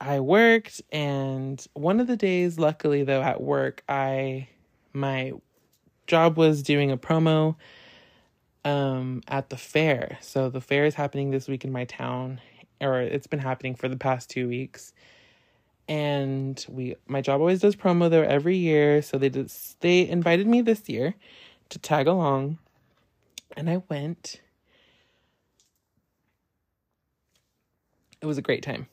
[0.00, 4.48] I worked, and one of the days, luckily though, at work, I
[4.92, 5.32] my
[6.06, 7.56] job was doing a promo
[8.64, 10.18] um at the fair.
[10.20, 12.40] So the fair is happening this week in my town
[12.80, 14.92] or it's been happening for the past 2 weeks.
[15.88, 20.46] And we my job always does promo there every year, so they just they invited
[20.46, 21.14] me this year
[21.70, 22.58] to tag along
[23.56, 24.40] and I went.
[28.20, 28.86] It was a great time.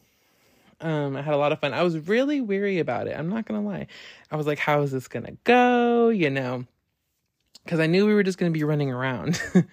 [0.81, 1.73] Um, I had a lot of fun.
[1.73, 3.17] I was really weary about it.
[3.17, 3.87] I'm not gonna lie.
[4.31, 6.09] I was like, how is this gonna go?
[6.09, 6.65] You know,
[7.63, 9.41] because I knew we were just to be running around.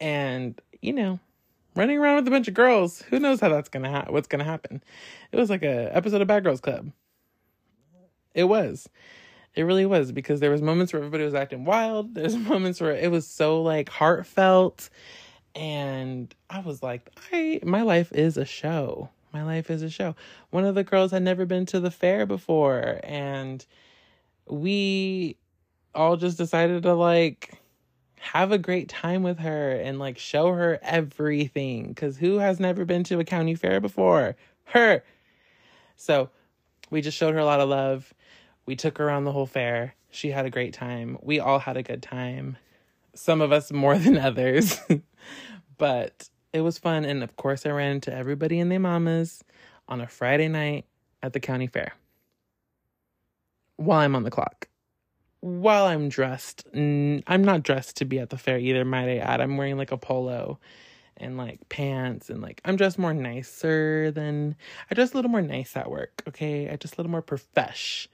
[0.00, 1.18] and, you know,
[1.76, 4.44] running around with a bunch of girls, who knows how that's to ha- what's to
[4.44, 4.82] happen.
[5.32, 6.92] It was like a episode of Bad Girls Club.
[8.34, 8.88] It was.
[9.54, 12.14] It really was because there was moments where everybody was acting wild.
[12.14, 14.90] There's moments where it was so like heartfelt
[15.54, 19.10] and I was like, I my life is a show.
[19.32, 20.14] My life is a show.
[20.50, 23.64] One of the girls had never been to the fair before and
[24.46, 25.36] we
[25.94, 27.60] all just decided to like
[28.24, 32.84] have a great time with her and like show her everything because who has never
[32.84, 34.36] been to a county fair before?
[34.64, 35.04] Her.
[35.96, 36.30] So
[36.90, 38.12] we just showed her a lot of love.
[38.66, 39.94] We took her around the whole fair.
[40.10, 41.18] She had a great time.
[41.22, 42.56] We all had a good time.
[43.14, 44.80] Some of us more than others.
[45.76, 49.44] But it was fun and of course i ran into everybody and their mamas
[49.88, 50.86] on a friday night
[51.22, 51.92] at the county fair
[53.76, 54.68] while i'm on the clock
[55.44, 59.42] while I'm dressed, I'm not dressed to be at the fair either, might I add.
[59.42, 60.58] I'm wearing like a polo
[61.18, 64.56] and like pants and like I'm dressed more nicer than
[64.90, 66.70] I dress a little more nice at work, okay?
[66.70, 68.08] I just a little more profesh.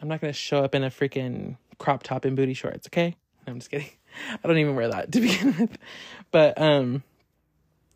[0.00, 3.16] I'm not gonna show up in a freaking crop top and booty shorts, okay?
[3.46, 3.90] I'm just kidding.
[4.42, 5.76] I don't even wear that to begin with.
[6.30, 7.02] But um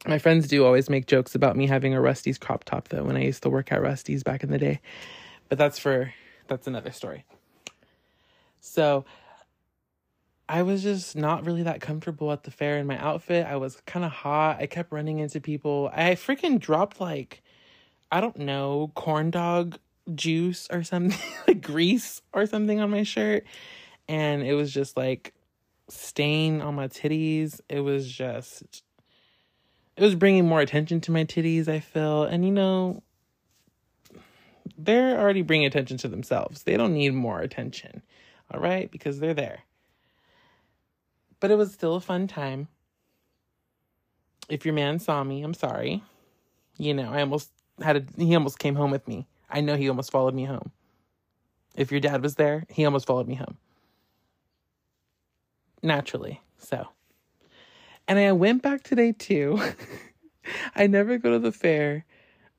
[0.06, 3.16] my friends do always make jokes about me having a Rusty's crop top though when
[3.16, 4.82] I used to work at Rusty's back in the day.
[5.48, 6.12] But that's for
[6.46, 7.24] that's another story.
[8.64, 9.04] So
[10.48, 13.46] I was just not really that comfortable at the fair in my outfit.
[13.46, 14.56] I was kind of hot.
[14.58, 15.90] I kept running into people.
[15.92, 17.42] I freaking dropped like,
[18.10, 19.78] I don't know, corn dog
[20.14, 23.44] juice or something, like grease or something on my shirt.
[24.08, 25.34] And it was just like
[25.88, 27.60] stain on my titties.
[27.68, 28.82] It was just
[29.96, 32.24] it was bringing more attention to my titties, I feel.
[32.24, 33.02] And you know,
[34.76, 36.62] they're already bringing attention to themselves.
[36.62, 38.02] They don't need more attention.
[38.54, 38.88] All right?
[38.88, 39.64] Because they're there.
[41.40, 42.68] But it was still a fun time.
[44.48, 46.04] If your man saw me, I'm sorry.
[46.78, 47.50] You know, I almost
[47.82, 49.26] had a, he almost came home with me.
[49.50, 50.70] I know he almost followed me home.
[51.74, 53.56] If your dad was there, he almost followed me home.
[55.82, 56.40] Naturally.
[56.58, 56.86] So,
[58.06, 59.60] and I went back today too.
[60.76, 62.04] I never go to the fair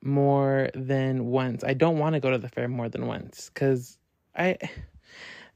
[0.01, 1.63] more than once.
[1.63, 3.97] I don't want to go to the fair more than once cuz
[4.35, 4.57] I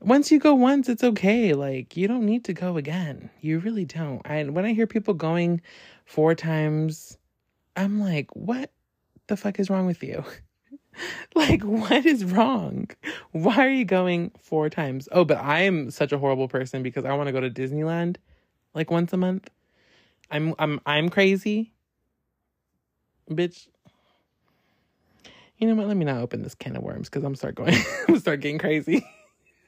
[0.02, 1.54] once you go once it's okay.
[1.54, 3.30] Like you don't need to go again.
[3.42, 4.22] You really don't.
[4.26, 5.62] And when I hear people going
[6.06, 7.18] four times,
[7.76, 8.72] I'm like, "What
[9.28, 10.24] the fuck is wrong with you?"
[11.36, 12.90] like what is wrong?
[13.32, 15.08] Why are you going four times?
[15.12, 18.18] Oh, but I'm such a horrible person because I want to go to Disneyland
[18.74, 19.50] like once a month.
[20.32, 21.74] I'm I'm I'm crazy.
[23.30, 23.68] Bitch.
[25.58, 25.88] You know what?
[25.88, 27.76] Let me not open this can of worms because I'm start going
[28.08, 29.06] I'm start getting crazy.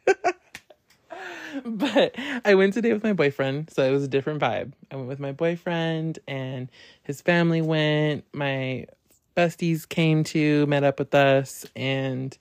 [1.66, 4.74] but I went today with my boyfriend, so it was a different vibe.
[4.92, 6.70] I went with my boyfriend and
[7.04, 8.26] his family went.
[8.34, 8.86] My
[9.36, 12.38] besties came to, met up with us, and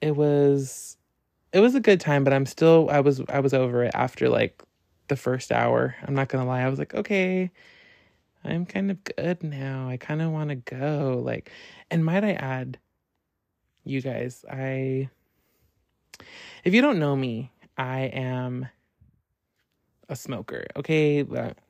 [0.00, 0.96] it was
[1.52, 4.28] it was a good time, but I'm still I was I was over it after
[4.28, 4.62] like
[5.08, 5.96] the first hour.
[6.02, 6.62] I'm not gonna lie.
[6.62, 7.50] I was like, okay,
[8.44, 9.88] I'm kind of good now.
[9.88, 11.20] I kind of want to go.
[11.24, 11.50] Like,
[11.90, 12.78] and might I add,
[13.84, 15.10] you guys, I,
[16.64, 18.68] if you don't know me, I am
[20.08, 20.66] a smoker.
[20.76, 21.24] Okay,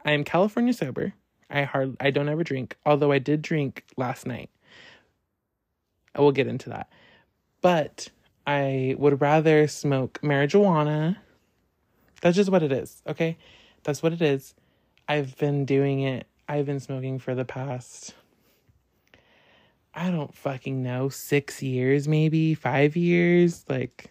[0.04, 1.12] I am California sober.
[1.48, 4.50] I hard I don't ever drink, although I did drink last night.
[6.14, 6.88] I will get into that.
[7.60, 8.08] But
[8.46, 11.16] I would rather smoke marijuana
[12.20, 13.38] that's just what it is, okay?
[13.82, 14.54] That's what it is.
[15.08, 16.26] I've been doing it.
[16.48, 18.14] I've been smoking for the past
[19.94, 24.10] I don't fucking know, 6 years maybe, 5 years, like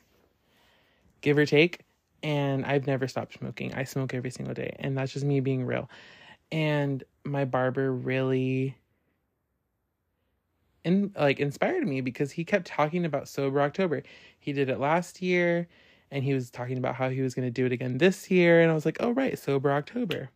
[1.21, 1.81] give or take,
[2.23, 3.73] and I've never stopped smoking.
[3.73, 5.89] I smoke every single day, and that's just me being real.
[6.51, 8.75] And my barber really
[10.83, 14.03] in like inspired me because he kept talking about sober October.
[14.39, 15.67] He did it last year
[16.11, 18.61] and he was talking about how he was going to do it again this year
[18.61, 20.29] and i was like oh right sober october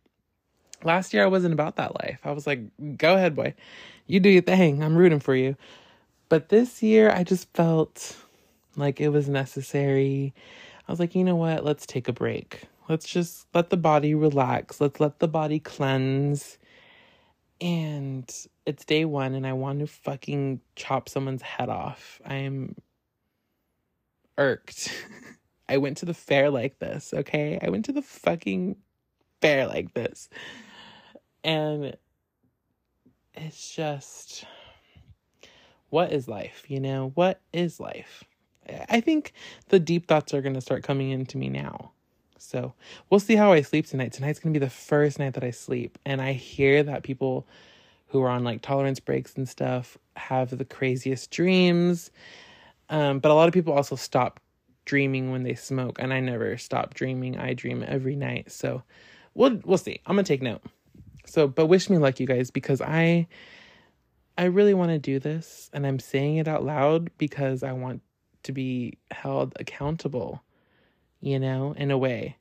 [0.82, 2.60] last year i wasn't about that life i was like
[2.96, 3.54] go ahead boy
[4.06, 5.56] you do your thing i'm rooting for you
[6.28, 8.16] but this year i just felt
[8.76, 10.34] like it was necessary
[10.86, 14.14] i was like you know what let's take a break let's just let the body
[14.14, 16.58] relax let's let the body cleanse
[17.60, 22.74] and it's day one and i want to fucking chop someone's head off i'm
[24.36, 24.92] irked
[25.68, 27.58] I went to the fair like this, okay?
[27.62, 28.76] I went to the fucking
[29.40, 30.28] fair like this.
[31.42, 31.96] And
[33.34, 34.44] it's just
[35.88, 37.12] what is life, you know?
[37.14, 38.24] What is life?
[38.88, 39.32] I think
[39.68, 41.92] the deep thoughts are going to start coming into me now.
[42.38, 42.74] So,
[43.08, 44.12] we'll see how I sleep tonight.
[44.12, 45.98] Tonight's going to be the first night that I sleep.
[46.04, 47.46] And I hear that people
[48.08, 52.10] who are on like tolerance breaks and stuff have the craziest dreams.
[52.88, 54.40] Um, but a lot of people also stop
[54.84, 57.36] dreaming when they smoke and I never stop dreaming.
[57.38, 58.52] I dream every night.
[58.52, 58.82] So
[59.34, 60.00] we'll we'll see.
[60.06, 60.62] I'm going to take note.
[61.26, 63.26] So but wish me luck you guys because I
[64.36, 68.02] I really want to do this and I'm saying it out loud because I want
[68.44, 70.42] to be held accountable,
[71.20, 72.36] you know, in a way.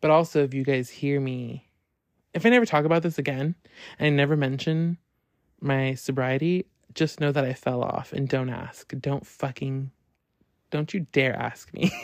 [0.00, 1.68] But also if you guys hear me
[2.34, 3.54] if I never talk about this again
[3.98, 4.98] and I never mention
[5.60, 8.92] my sobriety, just know that I fell off and don't ask.
[8.98, 9.90] Don't fucking
[10.70, 11.92] don't you dare ask me.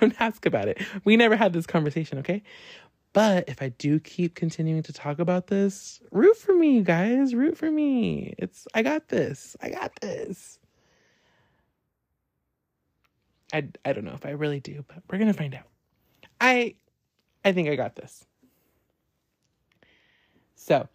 [0.00, 0.78] Don't ask about it.
[1.04, 2.42] We never had this conversation, okay?
[3.12, 7.34] But if I do keep continuing to talk about this, root for me, guys.
[7.34, 8.34] Root for me.
[8.38, 9.56] It's I got this.
[9.60, 10.58] I got this.
[13.52, 15.66] I I don't know if I really do, but we're to find out.
[16.40, 16.74] I
[17.44, 18.24] I think I got this.
[20.54, 20.88] So,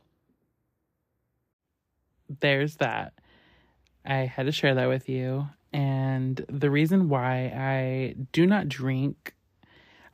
[2.40, 3.14] there's that.
[4.06, 5.48] I had to share that with you.
[5.74, 9.34] And the reason why I do not drink,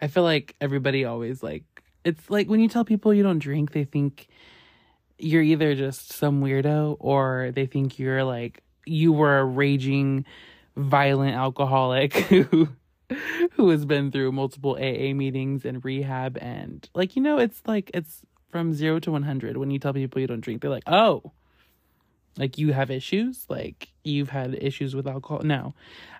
[0.01, 3.71] I feel like everybody always like, it's like when you tell people you don't drink,
[3.71, 4.27] they think
[5.17, 10.25] you're either just some weirdo or they think you're like, you were a raging,
[10.75, 12.69] violent alcoholic who
[13.51, 16.37] who has been through multiple AA meetings and rehab.
[16.41, 20.19] And like you know it's like it's from 0 to 100 when you tell people
[20.19, 21.31] you don't drink they're like oh
[22.37, 23.45] like you have issues?
[23.49, 25.41] Like you've had issues with alcohol?
[25.43, 25.73] No.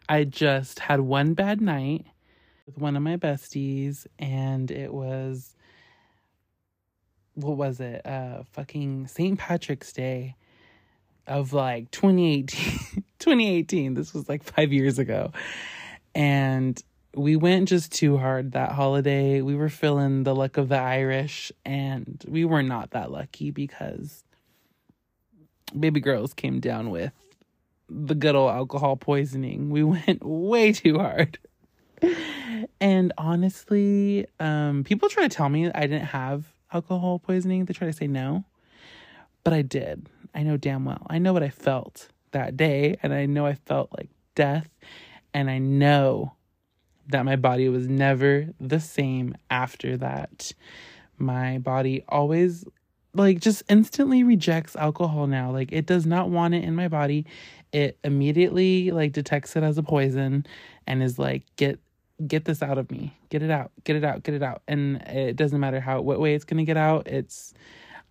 [0.10, 2.06] I just had one bad night
[2.66, 5.56] with one of my besties and it was
[7.36, 8.06] what was it?
[8.06, 9.38] Uh, fucking St.
[9.38, 10.36] Patrick's Day
[11.28, 13.04] of like 2018.
[13.20, 13.94] 2018.
[13.94, 15.32] This was like five years ago.
[16.14, 16.82] And
[17.16, 19.42] we went just too hard that holiday.
[19.42, 24.24] We were feeling the luck of the Irish, and we were not that lucky because
[25.78, 27.14] baby girls came down with
[27.90, 29.70] the good old alcohol poisoning.
[29.70, 31.38] We went way too hard.
[32.80, 37.66] and honestly, um, people try to tell me I didn't have alcohol poisoning.
[37.66, 38.46] They try to say no,
[39.44, 40.08] but I did.
[40.34, 41.06] I know damn well.
[41.10, 44.68] I know what I felt that day, and I know I felt like death,
[45.34, 46.34] and I know
[47.08, 50.54] that my body was never the same after that.
[51.18, 52.66] My body always
[53.14, 55.52] like just instantly rejects alcohol now.
[55.52, 57.26] Like it does not want it in my body.
[57.72, 60.46] It immediately like detects it as a poison
[60.88, 61.80] and is like get
[62.28, 63.18] get this out of me.
[63.30, 63.72] Get it out.
[63.84, 64.24] Get it out.
[64.24, 64.62] Get it out.
[64.68, 67.08] And it doesn't matter how what way it's going to get out.
[67.08, 67.54] It's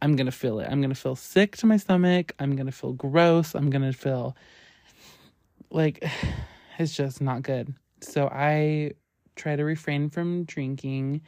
[0.02, 0.68] I'm going to feel it.
[0.70, 2.32] I'm going to feel sick to my stomach.
[2.38, 3.54] I'm going to feel gross.
[3.54, 4.36] I'm going to feel
[5.70, 6.04] like
[6.78, 7.74] it's just not good.
[8.00, 8.92] So I
[9.36, 11.22] try to refrain from drinking.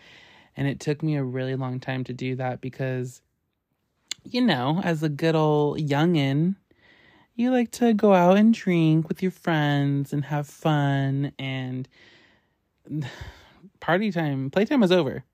[0.57, 3.23] And it took me a really long time to do that because,
[4.23, 6.57] you know, as a good old youngin',
[7.35, 11.89] you like to go out and drink with your friends and have fun and
[13.81, 15.25] party time, playtime was over.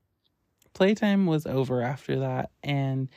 [0.73, 2.51] Playtime was over after that.
[2.63, 3.09] And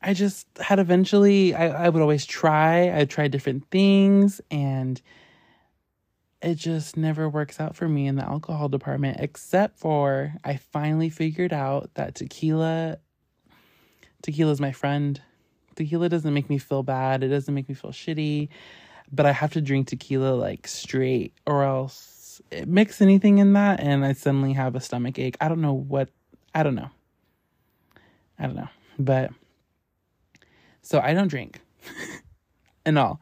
[0.00, 2.96] I just had eventually, I, I would always try.
[2.98, 5.00] I tried different things and
[6.40, 11.10] it just never works out for me in the alcohol department, except for I finally
[11.10, 12.98] figured out that tequila,
[14.22, 15.20] tequila is my friend.
[15.74, 17.24] Tequila doesn't make me feel bad.
[17.24, 18.48] It doesn't make me feel shitty,
[19.10, 22.17] but I have to drink tequila like straight or else
[22.66, 25.36] mix anything in that and I suddenly have a stomach ache.
[25.40, 26.08] I don't know what,
[26.54, 26.90] I don't know.
[28.38, 28.68] I don't know.
[28.98, 29.30] But
[30.82, 31.60] so I don't drink
[32.86, 33.20] and all.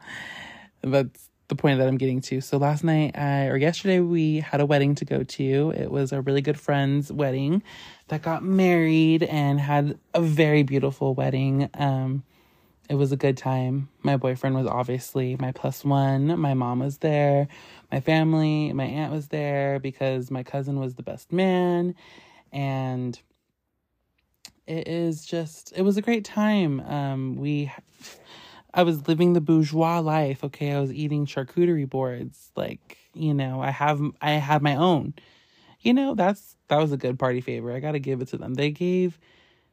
[0.81, 2.41] That's the point that I'm getting to.
[2.41, 5.73] So last night, I, or yesterday, we had a wedding to go to.
[5.75, 7.63] It was a really good friend's wedding
[8.09, 11.69] that got married and had a very beautiful wedding.
[11.73, 12.23] Um,
[12.89, 13.89] it was a good time.
[14.01, 16.39] My boyfriend was obviously my plus one.
[16.39, 17.47] My mom was there.
[17.91, 21.95] My family, my aunt was there because my cousin was the best man.
[22.51, 23.19] And
[24.65, 26.81] it is just, it was a great time.
[26.81, 27.71] Um, we
[28.73, 30.43] I was living the bourgeois life.
[30.43, 32.51] Okay, I was eating charcuterie boards.
[32.55, 35.15] Like, you know, I have I had my own.
[35.81, 37.71] You know, that's that was a good party favor.
[37.71, 38.53] I got to give it to them.
[38.53, 39.19] They gave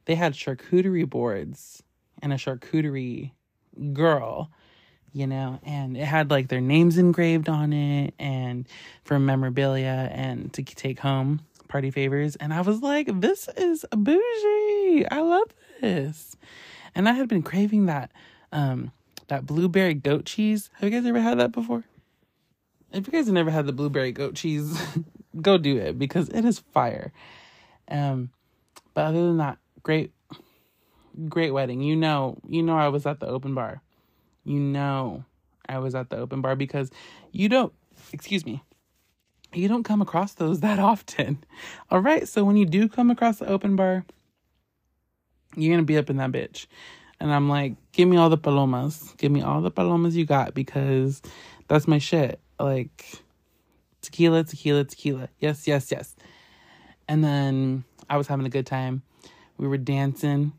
[0.06, 1.82] they had charcuterie boards
[2.22, 3.32] and a charcuterie
[3.92, 4.50] girl,
[5.14, 8.66] you know, and it had like their names engraved on it and
[9.04, 12.36] for memorabilia and to take home party favors.
[12.36, 15.06] And I was like, this is bougie.
[15.10, 16.36] I love this.
[16.94, 18.10] And I had been craving that
[18.52, 18.92] um
[19.28, 20.68] that blueberry goat cheese.
[20.74, 21.84] Have you guys ever had that before?
[22.92, 24.80] If you guys have never had the blueberry goat cheese,
[25.40, 27.12] go do it because it is fire.
[27.88, 28.30] Um,
[28.94, 30.12] but other than that, great,
[31.28, 31.80] great wedding.
[31.80, 33.82] You know, you know, I was at the open bar.
[34.44, 35.24] You know,
[35.68, 36.90] I was at the open bar because
[37.32, 37.72] you don't.
[38.12, 38.62] Excuse me.
[39.52, 41.44] You don't come across those that often.
[41.90, 42.28] All right.
[42.28, 44.04] So when you do come across the open bar,
[45.56, 46.66] you're going to be up in that bitch.
[47.20, 49.14] And I'm like, give me all the palomas.
[49.16, 51.22] Give me all the palomas you got because
[51.68, 52.40] that's my shit.
[52.58, 53.22] Like,
[54.02, 55.28] tequila, tequila, tequila.
[55.38, 56.16] Yes, yes, yes.
[57.08, 59.02] And then I was having a good time.
[59.56, 60.52] We were dancing,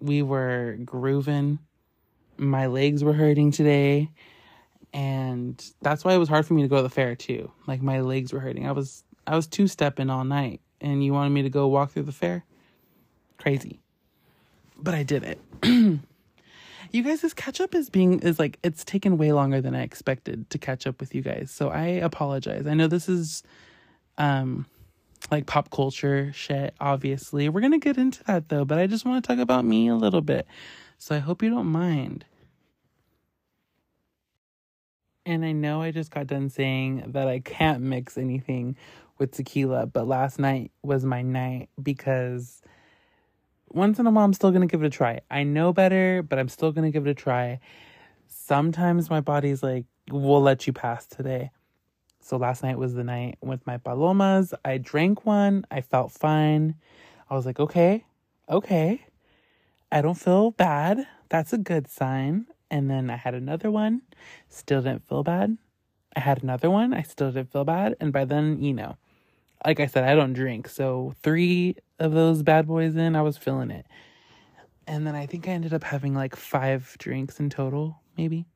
[0.00, 1.58] we were grooving.
[2.42, 4.10] My legs were hurting today.
[4.94, 7.50] And that's why it was hard for me to go to the fair too.
[7.66, 8.66] Like my legs were hurting.
[8.66, 11.92] I was I was two stepping all night and you wanted me to go walk
[11.92, 12.44] through the fair?
[13.38, 13.80] Crazy
[14.82, 15.38] but I did it.
[16.92, 19.82] you guys, this catch up is being is like it's taken way longer than I
[19.82, 21.50] expected to catch up with you guys.
[21.50, 22.66] So I apologize.
[22.66, 23.42] I know this is
[24.18, 24.66] um
[25.30, 27.48] like pop culture shit, obviously.
[27.48, 29.94] We're gonna get into that though, but I just want to talk about me a
[29.94, 30.46] little bit.
[30.98, 32.24] So I hope you don't mind.
[35.24, 38.76] And I know I just got done saying that I can't mix anything
[39.18, 42.60] with tequila, but last night was my night because
[43.68, 45.20] once in a while, I'm still going to give it a try.
[45.30, 47.60] I know better, but I'm still going to give it a try.
[48.26, 51.50] Sometimes my body's like, we'll let you pass today.
[52.20, 54.54] So last night was the night with my palomas.
[54.64, 55.66] I drank one.
[55.70, 56.76] I felt fine.
[57.30, 58.04] I was like, okay,
[58.48, 59.04] okay.
[59.90, 61.06] I don't feel bad.
[61.28, 62.46] That's a good sign.
[62.72, 64.00] And then I had another one.
[64.48, 65.58] Still didn't feel bad.
[66.16, 66.94] I had another one.
[66.94, 67.96] I still didn't feel bad.
[68.00, 68.96] And by then, you know,
[69.64, 70.68] like I said, I don't drink.
[70.68, 73.86] So three of those bad boys in, I was feeling it.
[74.86, 78.46] And then I think I ended up having like five drinks in total, maybe.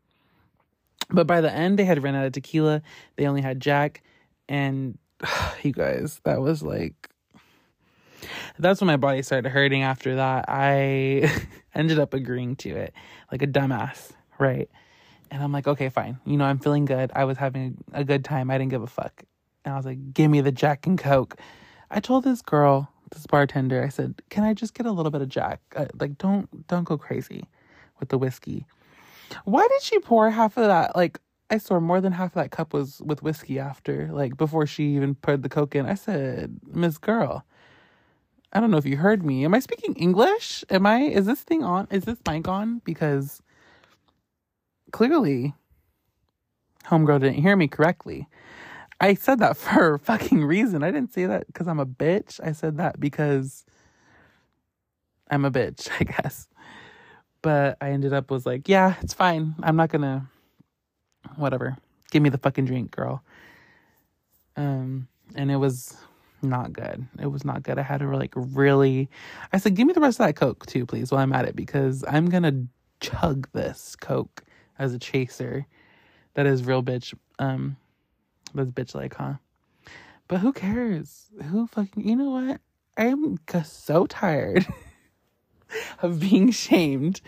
[1.11, 2.81] But by the end, they had run out of tequila.
[3.17, 4.03] They only had Jack.
[4.49, 4.97] And
[5.63, 7.11] you guys, that was like,
[8.59, 10.47] that's when my body started hurting after that.
[10.49, 11.31] I
[11.75, 12.95] ended up agreeing to it
[13.31, 14.69] like a dumbass, right?
[15.31, 16.19] And I'm like, okay, fine.
[16.25, 17.11] You know, I'm feeling good.
[17.15, 18.51] I was having a good time.
[18.51, 19.25] I didn't give a fuck.
[19.65, 21.37] And I was like, give me the Jack and Coke.
[21.91, 25.23] I told this girl, this bartender, I said, can I just get a little bit
[25.23, 25.61] of Jack?
[25.75, 27.49] Uh, like, don't don't go crazy
[27.99, 28.67] with the whiskey.
[29.45, 30.95] Why did she pour half of that?
[30.95, 34.67] Like, I swear more than half of that cup was with whiskey after, like before
[34.67, 35.87] she even put the Coke in.
[35.87, 37.45] I said, Miss Girl,
[38.57, 39.45] I don't know if you heard me.
[39.45, 40.65] Am I speaking English?
[40.71, 41.89] Am I, is this thing on?
[41.91, 42.81] Is this mic on?
[42.87, 43.43] Because
[44.93, 45.53] clearly,
[46.87, 48.29] Homegirl didn't hear me correctly.
[48.99, 50.83] I said that for a fucking reason.
[50.83, 52.41] I didn't say that because I'm a bitch.
[52.43, 53.67] I said that because
[55.31, 56.49] I'm a bitch, I guess.
[57.43, 59.55] But I ended up was like, yeah, it's fine.
[59.63, 60.31] I'm not gonna
[61.37, 61.77] whatever.
[62.11, 63.23] Give me the fucking drink, girl.
[64.57, 65.95] Um, and it was
[66.49, 67.07] not good.
[67.21, 67.79] It was not good.
[67.79, 69.09] I had to like really
[69.53, 71.57] I said, give me the rest of that Coke too, please, while I'm at it,
[71.57, 72.67] because I'm gonna
[73.01, 74.45] chug this Coke
[74.79, 75.67] as a chaser.
[76.35, 77.15] That is real bitch.
[77.39, 77.77] Um
[78.55, 79.35] that's bitch like, huh?
[80.29, 81.27] But who cares?
[81.51, 82.61] Who fucking you know what?
[82.97, 84.67] I am so tired
[86.03, 87.21] of being shamed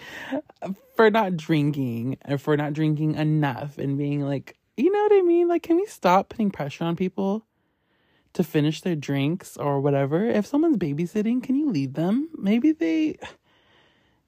[0.97, 5.23] for not drinking and for not drinking enough and being like, you know what I
[5.23, 5.49] mean?
[5.49, 7.45] Like, can we stop putting pressure on people
[8.35, 10.27] to finish their drinks or whatever?
[10.27, 12.29] If someone's babysitting, can you leave them?
[12.37, 13.19] Maybe they,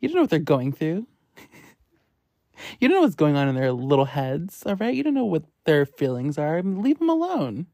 [0.01, 1.07] you don't know what they're going through.
[2.81, 4.95] you don't know what's going on in their little heads, all right?
[4.95, 6.63] You don't know what their feelings are.
[6.63, 7.67] Leave them alone.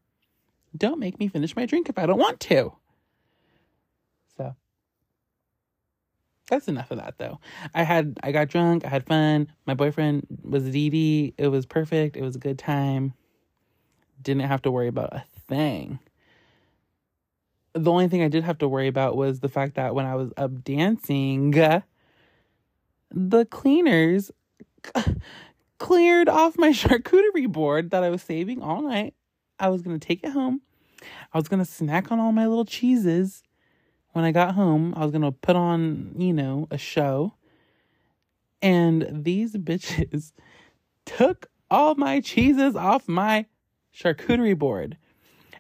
[0.77, 2.73] Don't make me finish my drink if I don't want to.
[4.37, 4.55] So
[6.49, 7.41] that's enough of that though.
[7.75, 9.49] I had I got drunk, I had fun.
[9.67, 12.17] My boyfriend was Dee It was perfect.
[12.17, 13.15] It was a good time.
[14.23, 15.99] Didn't have to worry about a thing.
[17.77, 20.15] The only thing I did have to worry about was the fact that when I
[20.15, 21.51] was up dancing,
[23.11, 24.31] the cleaners
[25.79, 29.15] cleared off my charcuterie board that I was saving all night.
[29.59, 30.63] I was going to take it home.
[31.33, 33.43] I was going to snack on all my little cheeses
[34.17, 37.35] when I got home, I was going to put on, you know, a show.
[38.63, 40.33] And these bitches
[41.05, 43.45] took all my cheeses off my
[43.95, 44.97] charcuterie board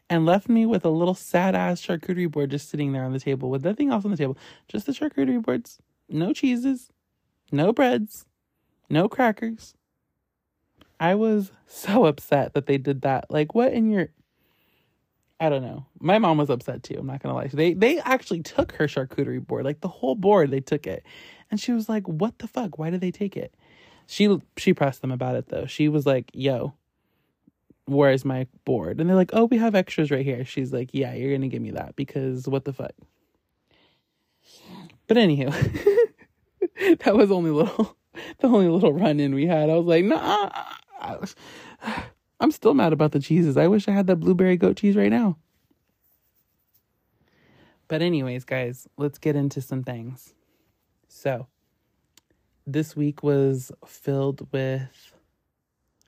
[0.09, 3.21] and left me with a little sad ass charcuterie board just sitting there on the
[3.21, 4.37] table with nothing else on the table.
[4.69, 5.79] Just the charcuterie boards.
[6.09, 6.91] No cheeses,
[7.51, 8.27] no breads,
[8.89, 9.75] no crackers.
[11.01, 13.31] I was so upset that they did that.
[13.31, 14.09] Like, what in your
[15.39, 15.85] I don't know.
[16.01, 16.97] My mom was upset too.
[16.99, 17.49] I'm not gonna lie.
[17.49, 20.51] They they actually took her charcuterie board, like the whole board.
[20.51, 21.05] They took it,
[21.51, 22.79] and she was like, "What the fuck?
[22.79, 23.55] Why did they take it?"
[24.07, 25.67] She she pressed them about it though.
[25.67, 26.75] She was like, "Yo,
[27.87, 31.15] where's my board?" And they're like, "Oh, we have extras right here." She's like, "Yeah,
[31.15, 32.93] you're gonna give me that because what the fuck."
[35.07, 35.53] But anywho,
[37.05, 37.97] that was only little
[38.39, 39.71] the only little run in we had.
[39.71, 40.51] I was like, "Nah."
[42.41, 43.57] I'm still mad about the cheeses.
[43.57, 45.39] I wish I had that blueberry goat cheese right now.
[47.89, 50.35] But, anyways, guys, let's get into some things.
[51.09, 51.47] So,
[52.67, 55.16] this week was filled with,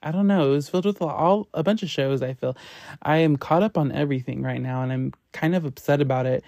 [0.02, 2.22] I don't know, it was filled with all a bunch of shows.
[2.22, 2.56] I feel
[3.02, 6.44] I am caught up on everything right now, and I'm kind of upset about it.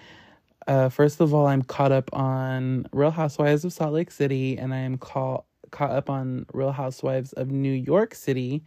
[0.67, 4.73] Uh, first of all, I'm caught up on Real Housewives of Salt Lake City, and
[4.73, 8.63] I am caught caught up on Real Housewives of New York City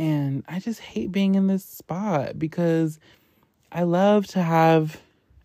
[0.00, 2.98] and I just hate being in this spot because
[3.70, 5.00] I love to have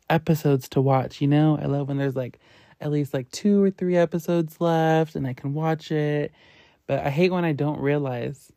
[0.09, 1.59] episodes to watch, you know?
[1.61, 2.39] I love when there's like
[2.79, 6.31] at least like two or three episodes left and I can watch it.
[6.87, 8.51] But I hate when I don't realize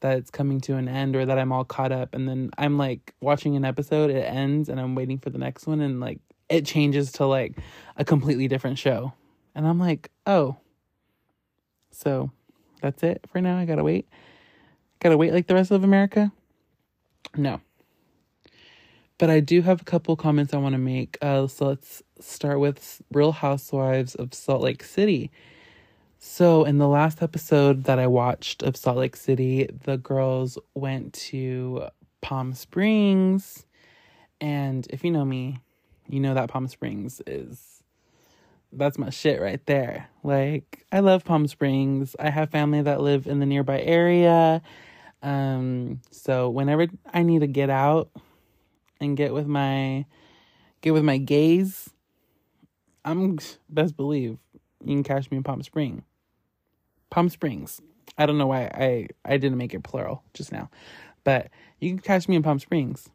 [0.00, 2.78] that it's coming to an end or that I'm all caught up and then I'm
[2.78, 6.20] like watching an episode, it ends and I'm waiting for the next one and like
[6.48, 7.58] it changes to like
[7.96, 9.12] a completely different show.
[9.54, 10.56] And I'm like, "Oh.
[11.92, 12.30] So,
[12.80, 13.58] that's it for now.
[13.58, 14.08] I got to wait."
[15.00, 16.30] Gotta wait like the rest of America?
[17.34, 17.62] No.
[19.16, 21.16] But I do have a couple comments I want to make.
[21.22, 25.30] Uh, so let's start with Real Housewives of Salt Lake City.
[26.22, 31.14] So, in the last episode that I watched of Salt Lake City, the girls went
[31.14, 31.86] to
[32.20, 33.64] Palm Springs.
[34.38, 35.60] And if you know me,
[36.10, 37.82] you know that Palm Springs is
[38.70, 40.10] that's my shit right there.
[40.22, 42.14] Like, I love Palm Springs.
[42.20, 44.60] I have family that live in the nearby area.
[45.22, 48.10] Um, so whenever I need to get out
[49.00, 50.04] and get with my
[50.82, 51.88] get with my gays,
[53.06, 53.38] I'm
[53.70, 54.36] best believe
[54.84, 56.04] you can catch me in Palm Spring.
[57.10, 57.80] Palm Springs.
[58.18, 60.70] I don't know why I I didn't make it plural just now,
[61.24, 61.48] but
[61.80, 63.08] you can catch me in Palm Springs.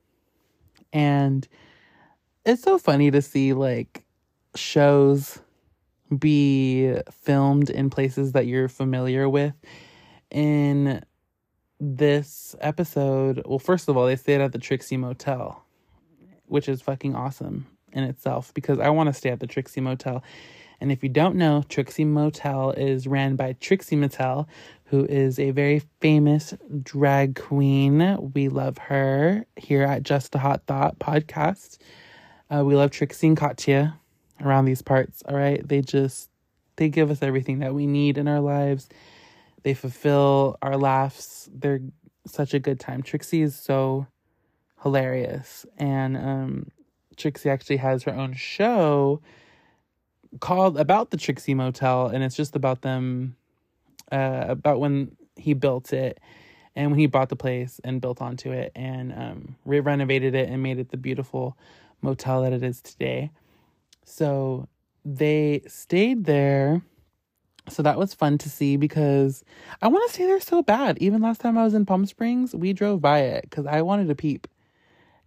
[0.94, 1.48] And
[2.46, 4.06] it's so funny to see like
[4.56, 5.40] shows
[6.18, 9.54] be filmed in places that you're familiar with.
[10.32, 11.04] In
[11.80, 15.64] this episode, well, first of all, they stayed at the Trixie Motel,
[16.48, 20.24] which is fucking awesome in itself because I want to stay at the Trixie Motel.
[20.82, 24.48] And if you don't know, Trixie Motel is ran by Trixie Mattel,
[24.86, 26.54] who is a very famous
[26.84, 28.32] drag queen.
[28.34, 31.78] We love her here at Just a Hot Thot podcast.
[32.50, 34.00] Uh, we love Trixie and Katya
[34.42, 35.24] around these parts.
[35.28, 35.66] All right.
[35.68, 36.30] They just,
[36.76, 38.90] they give us everything that we need in our lives.
[39.64, 41.50] They fulfill our laughs.
[41.54, 41.82] They're
[42.28, 43.02] such a good time.
[43.02, 44.08] Trixie is so
[44.84, 45.66] hilarious.
[45.78, 46.72] And um,
[47.18, 49.22] Trixie actually has her own show
[50.40, 53.36] called about the Trixie Motel, and it's just about them,
[54.12, 56.20] uh, about when he built it
[56.76, 60.50] and when he bought the place and built onto it and um, re- renovated it
[60.50, 61.58] and made it the beautiful
[62.02, 63.32] motel that it is today.
[64.04, 64.68] So
[65.04, 66.82] they stayed there.
[67.70, 69.44] So that was fun to see because
[69.82, 70.98] I want to stay there so bad.
[71.00, 74.08] Even last time I was in Palm Springs, we drove by it because I wanted
[74.10, 74.48] to peep.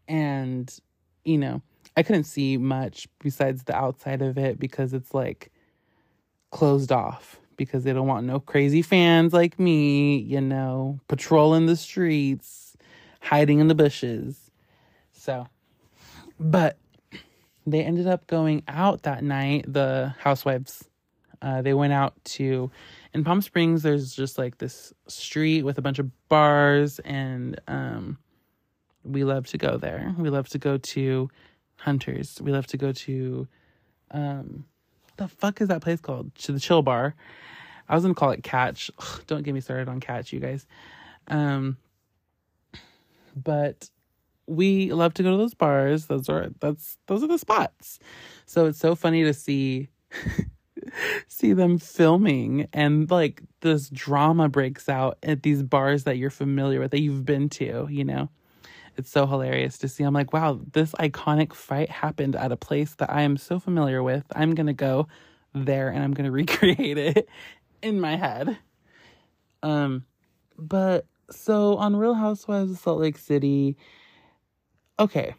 [0.06, 0.72] And,
[1.24, 1.62] you know,
[1.96, 5.50] I couldn't see much besides the outside of it because it's like
[6.50, 11.76] closed off because they don't want no crazy fans like me, you know, patrolling the
[11.76, 12.76] streets,
[13.20, 14.50] hiding in the bushes.
[15.12, 15.48] So,
[16.38, 16.78] but
[17.66, 20.88] they ended up going out that night, the housewives.
[21.42, 22.70] Uh, they went out to,
[23.12, 28.18] in Palm Springs, there's just like this street with a bunch of bars, and um,
[29.04, 30.14] we love to go there.
[30.18, 31.28] We love to go to
[31.78, 32.40] Hunters.
[32.42, 33.48] We love to go to,
[34.10, 34.64] um,
[35.16, 36.34] the fuck is that place called?
[36.36, 37.14] To the Chill Bar.
[37.88, 38.90] I was gonna call it Catch.
[38.98, 40.66] Ugh, don't get me started on Catch, you guys.
[41.28, 41.76] Um,
[43.34, 43.90] but
[44.46, 46.06] we love to go to those bars.
[46.06, 47.98] Those are that's those are the spots.
[48.46, 49.88] So it's so funny to see
[51.28, 56.80] see them filming and like this drama breaks out at these bars that you're familiar
[56.80, 58.28] with that you've been to, you know.
[58.98, 60.02] It's so hilarious to see.
[60.02, 64.02] I'm like, wow, this iconic fight happened at a place that I am so familiar
[64.02, 64.24] with.
[64.34, 65.06] I'm going to go
[65.54, 67.28] there and I'm going to recreate it
[67.80, 68.58] in my head.
[69.62, 70.04] Um
[70.56, 73.76] but so on Real Housewives of Salt Lake City,
[74.98, 75.34] okay.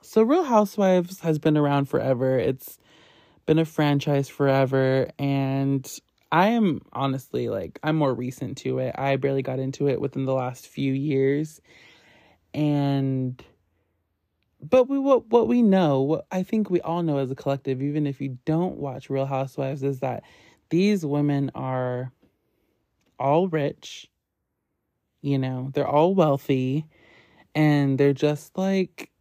[0.00, 2.38] So Real Housewives has been around forever.
[2.38, 2.78] It's
[3.46, 5.88] been a franchise forever and
[6.30, 8.94] I am honestly like I'm more recent to it.
[8.96, 11.60] I barely got into it within the last few years.
[12.54, 13.42] And
[14.60, 17.82] but we what what we know, what I think we all know as a collective
[17.82, 20.22] even if you don't watch Real Housewives is that
[20.70, 22.12] these women are
[23.18, 24.08] all rich.
[25.20, 26.86] You know, they're all wealthy
[27.54, 29.12] and they're just like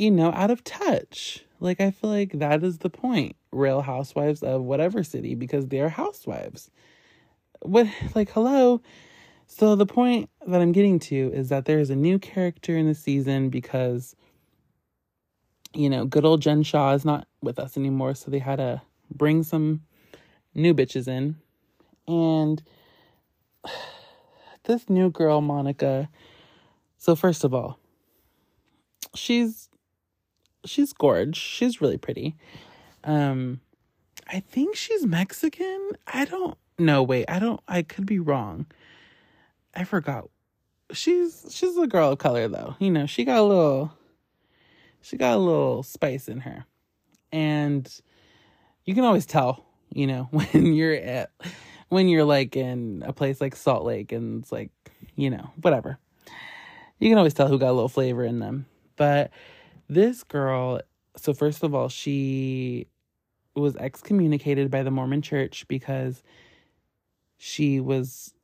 [0.00, 1.44] you know, out of touch.
[1.60, 3.36] Like, I feel like that is the point.
[3.52, 6.70] Real housewives of whatever city because they're housewives.
[7.60, 8.80] What, like, hello?
[9.52, 12.86] So, the point that I'm getting to is that there is a new character in
[12.86, 14.14] the season because,
[15.74, 18.14] you know, good old Jen Shah is not with us anymore.
[18.14, 18.80] So, they had to
[19.12, 19.80] bring some
[20.54, 21.34] new bitches in.
[22.06, 22.62] And
[24.64, 26.08] this new girl, Monica.
[26.96, 27.80] So, first of all,
[29.16, 29.68] she's
[30.64, 31.36] she's gorge.
[31.36, 32.36] She's really pretty.
[33.02, 33.60] Um
[34.28, 35.90] I think she's Mexican.
[36.06, 37.02] I don't know.
[37.02, 38.66] Wait, I don't I could be wrong.
[39.74, 40.28] I forgot.
[40.92, 42.76] She's she's a girl of color though.
[42.78, 43.92] You know, she got a little
[45.00, 46.66] she got a little spice in her.
[47.32, 47.90] And
[48.84, 51.30] you can always tell, you know, when you're at
[51.88, 54.70] when you're like in a place like Salt Lake and it's like,
[55.16, 55.98] you know, whatever.
[56.98, 58.66] You can always tell who got a little flavor in them.
[58.96, 59.30] But
[59.88, 60.80] this girl,
[61.16, 62.86] so first of all, she
[63.54, 66.22] was excommunicated by the Mormon church because
[67.38, 68.34] she was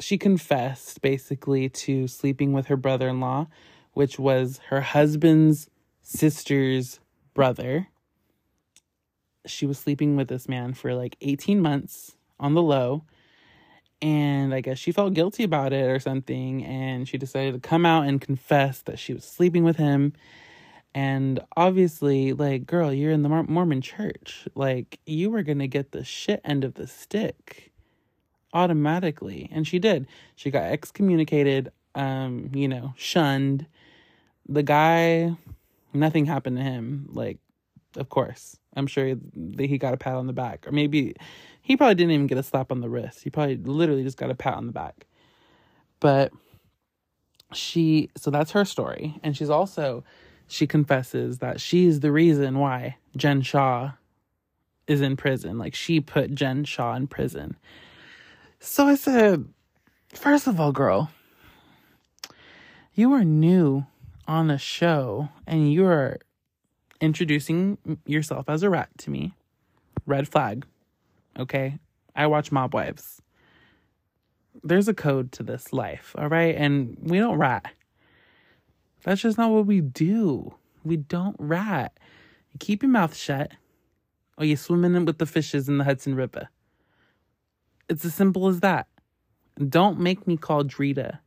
[0.00, 3.46] she confessed basically to sleeping with her brother-in-law,
[3.92, 5.68] which was her husband's
[6.02, 7.00] sister's
[7.32, 7.88] brother.
[9.46, 13.04] She was sleeping with this man for like 18 months on the low.
[14.02, 16.64] And I guess she felt guilty about it or something.
[16.64, 20.12] And she decided to come out and confess that she was sleeping with him
[20.94, 24.46] and obviously, like, girl, you're in the Mormon church.
[24.54, 27.72] Like, you were going to get the shit end of the stick
[28.54, 29.50] automatically.
[29.52, 30.06] And she did.
[30.36, 33.66] She got excommunicated, um, you know, shunned.
[34.48, 35.36] The guy
[35.94, 37.08] Nothing happened to him.
[37.12, 37.38] Like,
[37.96, 38.58] of course.
[38.76, 40.66] I'm sure that he got a pat on the back.
[40.66, 41.14] Or maybe
[41.62, 43.22] he probably didn't even get a slap on the wrist.
[43.22, 45.06] He probably literally just got a pat on the back.
[46.00, 46.32] But
[47.52, 49.20] she, so that's her story.
[49.22, 50.02] And she's also,
[50.48, 53.92] she confesses that she's the reason why Jen Shah
[54.88, 55.56] is in prison.
[55.56, 57.56] Like, she put Jen Shah in prison.
[58.66, 59.44] So I said,
[60.14, 61.10] first of all, girl,
[62.94, 63.84] you are new
[64.26, 66.18] on the show and you are
[66.98, 69.34] introducing yourself as a rat to me.
[70.06, 70.64] Red flag.
[71.38, 71.78] Okay?
[72.16, 73.20] I watch Mob Wives.
[74.62, 76.56] There's a code to this life, all right?
[76.56, 77.70] And we don't rat.
[79.02, 80.54] That's just not what we do.
[80.82, 81.98] We don't rat.
[82.50, 83.52] You keep your mouth shut
[84.38, 86.48] or you're swimming with the fishes in the Hudson River.
[87.88, 88.86] It's as simple as that.
[89.68, 91.18] Don't make me call Drita.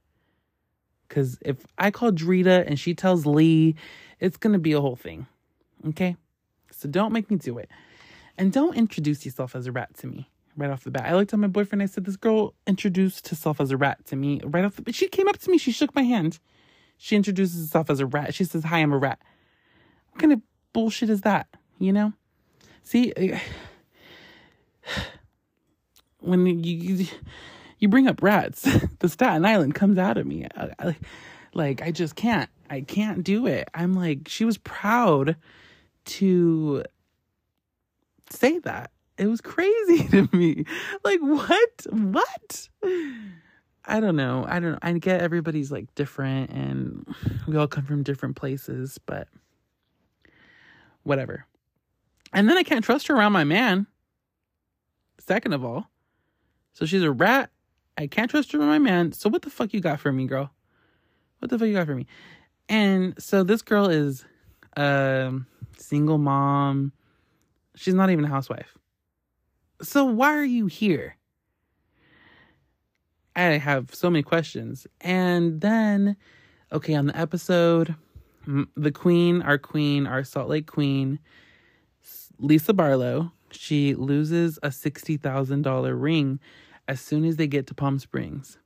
[1.07, 3.75] Because if I call Drita and she tells Lee,
[4.19, 5.27] it's going to be a whole thing.
[5.87, 6.17] Okay?
[6.71, 7.69] So don't make me do it.
[8.37, 11.05] And don't introduce yourself as a rat to me right off the bat.
[11.05, 11.81] I looked at my boyfriend.
[11.81, 14.95] I said, This girl introduced herself as a rat to me right off the bat.
[14.95, 15.57] She came up to me.
[15.57, 16.39] She shook my hand.
[16.97, 18.33] She introduces herself as a rat.
[18.33, 19.19] She says, Hi, I'm a rat.
[20.11, 20.41] What kind of
[20.73, 21.47] bullshit is that?
[21.79, 22.13] You know?
[22.83, 23.13] See,
[26.27, 27.07] when you
[27.79, 28.61] you bring up rats,
[28.99, 30.47] the Staten Island comes out of me.
[30.55, 30.95] I, I,
[31.53, 32.49] like I just can't.
[32.69, 33.69] I can't do it.
[33.73, 35.35] I'm like she was proud
[36.05, 36.83] to
[38.29, 38.91] say that.
[39.17, 40.65] It was crazy to me.
[41.03, 41.85] Like what?
[41.89, 42.69] What?
[43.89, 44.45] I don't know.
[44.47, 44.79] I don't know.
[44.81, 47.07] I get everybody's like different and
[47.47, 49.29] we all come from different places, but
[51.03, 51.45] whatever.
[52.33, 53.87] And then I can't trust her around my man.
[55.19, 55.89] Second of all.
[56.77, 57.49] So she's a rat.
[57.97, 59.11] I can't trust her around my man.
[59.11, 60.51] So what the fuck you got for me, girl?
[61.39, 62.05] What the fuck you got for me?
[62.69, 64.25] And so this girl is
[64.73, 65.33] a
[65.75, 66.91] single mom.
[67.73, 68.77] She's not even a housewife.
[69.81, 71.17] So why are you here?
[73.35, 74.85] I have so many questions.
[75.01, 76.15] And then,
[76.71, 77.95] okay, on the episode,
[78.75, 81.17] the queen, our queen, our Salt Lake queen,
[82.37, 86.39] Lisa Barlow, she loses a $60,000 ring
[86.87, 88.57] as soon as they get to Palm Springs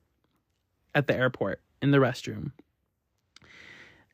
[0.94, 2.52] at the airport in the restroom.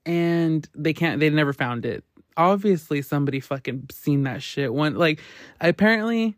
[0.07, 2.05] And they can't, they never found it.
[2.37, 4.73] Obviously, somebody fucking seen that shit.
[4.73, 5.21] One, like,
[5.61, 6.37] apparently,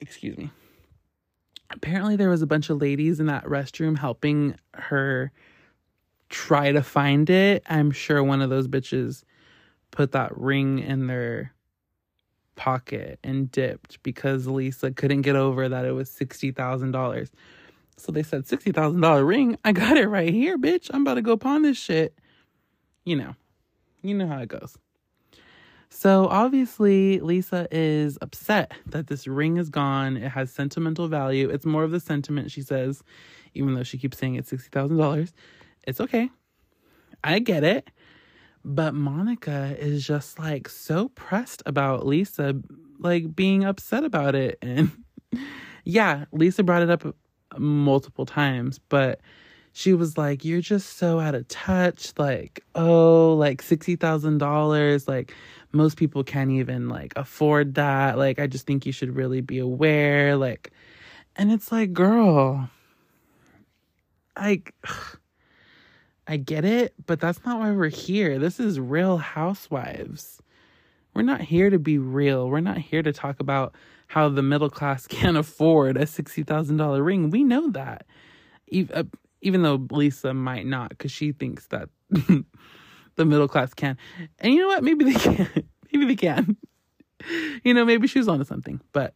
[0.00, 0.50] excuse me,
[1.70, 5.32] apparently there was a bunch of ladies in that restroom helping her
[6.28, 7.62] try to find it.
[7.68, 9.24] I'm sure one of those bitches
[9.90, 11.52] put that ring in their
[12.62, 17.28] pocket and dipped because Lisa couldn't get over that it was $60,000.
[17.96, 19.58] So they said, $60,000 ring?
[19.64, 20.88] I got it right here, bitch.
[20.94, 22.16] I'm about to go pawn this shit.
[23.04, 23.34] You know,
[24.02, 24.78] you know how it goes.
[25.90, 30.16] So obviously, Lisa is upset that this ring is gone.
[30.16, 31.50] It has sentimental value.
[31.50, 33.02] It's more of the sentiment, she says,
[33.54, 35.32] even though she keeps saying it's $60,000.
[35.82, 36.30] It's okay.
[37.24, 37.90] I get it.
[38.64, 42.54] But Monica is just like so pressed about Lisa
[42.98, 44.58] like being upset about it.
[44.62, 44.90] And
[45.84, 47.16] yeah, Lisa brought it up
[47.58, 49.20] multiple times, but
[49.72, 52.12] she was like, You're just so out of touch.
[52.18, 55.08] Like, oh, like $60,000.
[55.08, 55.34] Like,
[55.72, 58.18] most people can't even like afford that.
[58.18, 60.36] Like, I just think you should really be aware.
[60.36, 60.70] Like,
[61.36, 62.68] and it's like, girl,
[64.36, 64.74] like,
[66.32, 68.38] I get it, but that's not why we're here.
[68.38, 70.40] This is real housewives.
[71.12, 72.48] We're not here to be real.
[72.48, 73.74] We're not here to talk about
[74.06, 77.28] how the middle class can't afford a $60,000 ring.
[77.28, 78.06] We know that.
[78.94, 79.02] Uh,
[79.42, 82.44] even though Lisa might not, because she thinks that the
[83.26, 83.98] middle class can.
[84.38, 84.82] And you know what?
[84.82, 85.50] Maybe they can.
[85.92, 86.56] maybe they can.
[87.62, 88.80] You know, maybe she was onto something.
[88.94, 89.12] But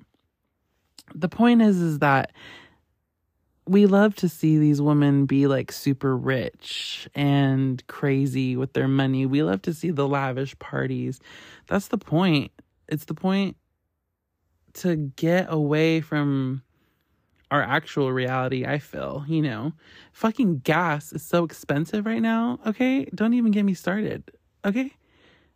[1.15, 2.33] the point is, is that
[3.67, 9.27] we love to see these women be like super rich and crazy with their money.
[9.27, 11.21] We love to see the lavish parties.
[11.67, 12.53] That's the point.
[12.89, 13.57] It's the point
[14.75, 16.63] to get away from
[17.51, 19.73] our actual reality, I feel, you know.
[20.13, 23.07] Fucking gas is so expensive right now, okay?
[23.15, 24.31] Don't even get me started,
[24.65, 24.93] okay?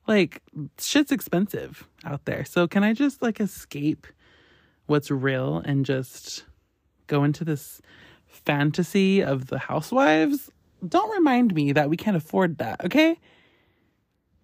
[0.07, 0.43] Like,
[0.79, 2.45] shit's expensive out there.
[2.45, 4.07] So, can I just like escape
[4.87, 6.45] what's real and just
[7.11, 7.83] go into this
[8.27, 10.51] fantasy of the housewives,
[10.87, 13.19] don't remind me that we can't afford that, okay?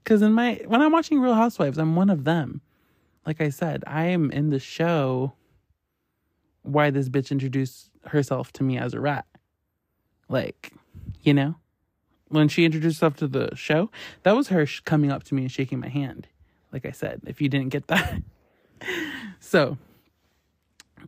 [0.05, 2.61] Cuz in my when I'm watching Real Housewives, I'm one of them.
[3.25, 5.33] Like I said, I am in the show
[6.63, 9.27] why this bitch introduced herself to me as a rat.
[10.29, 10.73] Like,
[11.23, 11.57] you know?
[12.29, 13.91] when she introduced herself to the show,
[14.23, 16.27] that was her coming up to me and shaking my hand.
[16.73, 18.23] Like I said, if you didn't get that.
[19.41, 19.79] so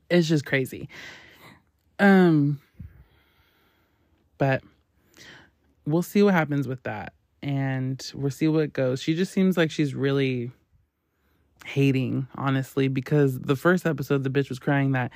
[0.09, 0.89] it's just crazy.
[1.99, 2.61] Um
[4.39, 4.63] but
[5.85, 9.03] we'll see what happens with that and we'll see what goes.
[9.03, 10.53] She just seems like she's really
[11.65, 15.13] hating, honestly, because the first episode the bitch was crying that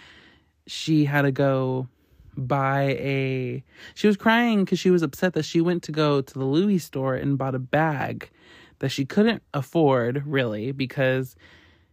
[0.67, 1.89] she had to go
[2.35, 3.63] buy a
[3.95, 6.79] she was crying because she was upset that she went to go to the Louis
[6.79, 8.31] store and bought a bag
[8.79, 11.37] that she couldn't afford really because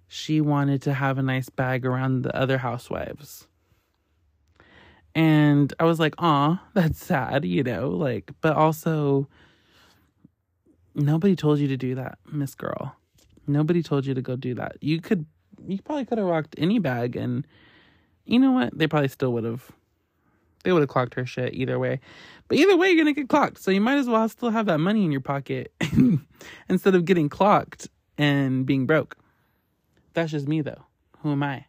[0.07, 3.48] she wanted to have a nice bag around the other housewives.
[5.15, 9.27] And I was like, "Aw, that's sad," you know, like, but also
[10.95, 12.95] nobody told you to do that, Miss Girl.
[13.47, 14.77] Nobody told you to go do that.
[14.81, 15.25] You could,
[15.67, 17.45] you probably could have rocked any bag, and
[18.25, 18.77] you know what?
[18.77, 19.71] They probably still would have
[20.63, 21.99] they would have clocked her shit either way.
[22.47, 23.59] But either way, you're to get clocked.
[23.59, 25.71] So you might as well still have that money in your pocket
[26.69, 27.87] instead of getting clocked
[28.17, 29.17] and being broke.
[30.13, 30.83] That's just me, though.
[31.19, 31.65] Who am I?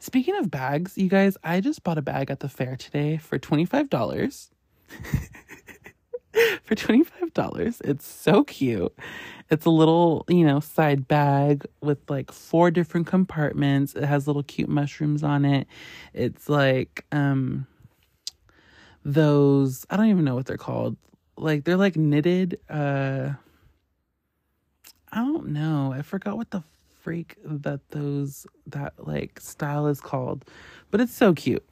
[0.00, 3.38] Speaking of bags, you guys, I just bought a bag at the fair today for
[3.38, 4.50] $25.
[6.64, 7.80] for $25.
[7.84, 8.94] It's so cute.
[9.50, 13.94] It's a little, you know, side bag with like four different compartments.
[13.94, 15.66] It has little cute mushrooms on it.
[16.14, 17.66] It's like um
[19.04, 20.96] those I don't even know what they're called.
[21.36, 23.30] Like they're like knitted uh
[25.12, 25.92] I don't know.
[25.92, 26.62] I forgot what the
[27.02, 30.44] freak that those that like style is called.
[30.90, 31.66] But it's so cute.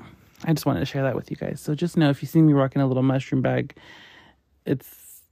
[0.44, 1.60] I just wanted to share that with you guys.
[1.60, 3.76] So just know if you see me rocking a little mushroom bag,
[4.66, 5.22] it's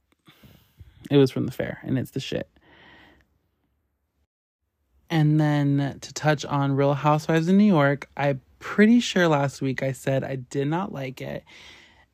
[1.09, 2.49] it was from the fair and it's the shit.
[5.09, 9.81] And then to touch on Real Housewives in New York, I'm pretty sure last week
[9.81, 11.43] I said I did not like it.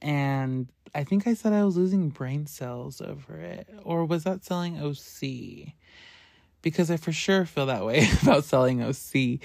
[0.01, 3.67] And I think I said I was losing brain cells over it.
[3.83, 5.73] Or was that selling OC?
[6.65, 9.39] Because I for sure feel that way about selling OC.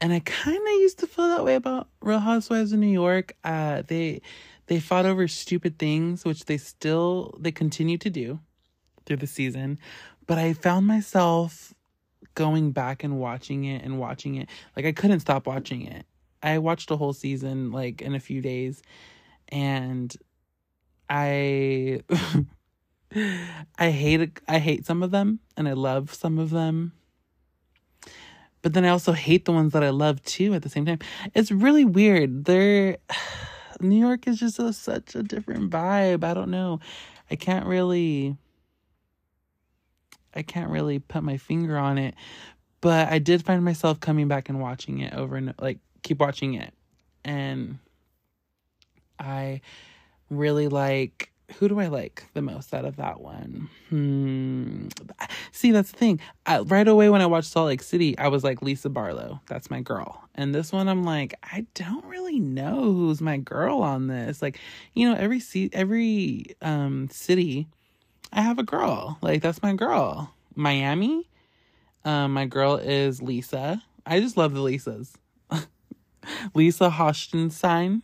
[0.00, 3.36] And I kind of used to feel that way about Real Housewives of New York.
[3.44, 4.22] Uh, they
[4.66, 8.40] they fought over stupid things, which they still they continue to do
[9.04, 9.78] through the season.
[10.26, 11.74] But I found myself
[12.34, 14.48] going back and watching it and watching it.
[14.74, 16.06] Like I couldn't stop watching it.
[16.42, 18.82] I watched a whole season like in a few days
[19.50, 20.14] and
[21.08, 22.00] I
[23.78, 26.92] I hate I hate some of them and I love some of them.
[28.62, 30.98] But then I also hate the ones that I love too at the same time.
[31.34, 32.44] It's really weird.
[32.44, 32.98] They're
[33.80, 36.24] New York is just a, such a different vibe.
[36.24, 36.80] I don't know.
[37.30, 38.36] I can't really
[40.34, 42.14] I can't really put my finger on it,
[42.80, 46.54] but I did find myself coming back and watching it over and like keep watching
[46.54, 46.74] it.
[47.24, 47.78] And
[49.18, 49.60] I
[50.30, 53.68] really like who do I like the most out of that one?
[53.90, 54.88] Hmm.
[55.52, 56.20] See, that's the thing.
[56.46, 59.40] I, right away when I watched Salt Lake City, I was like Lisa Barlow.
[59.46, 60.22] That's my girl.
[60.34, 64.42] And this one, I'm like, I don't really know who's my girl on this.
[64.42, 64.58] Like,
[64.94, 65.42] you know, every
[65.72, 67.68] every um city
[68.34, 69.16] I have a girl.
[69.22, 70.34] Like that's my girl.
[70.56, 71.28] Miami,
[72.04, 73.82] um, my girl is Lisa.
[74.04, 75.14] I just love the Lisas.
[76.54, 78.02] Lisa Hochstein.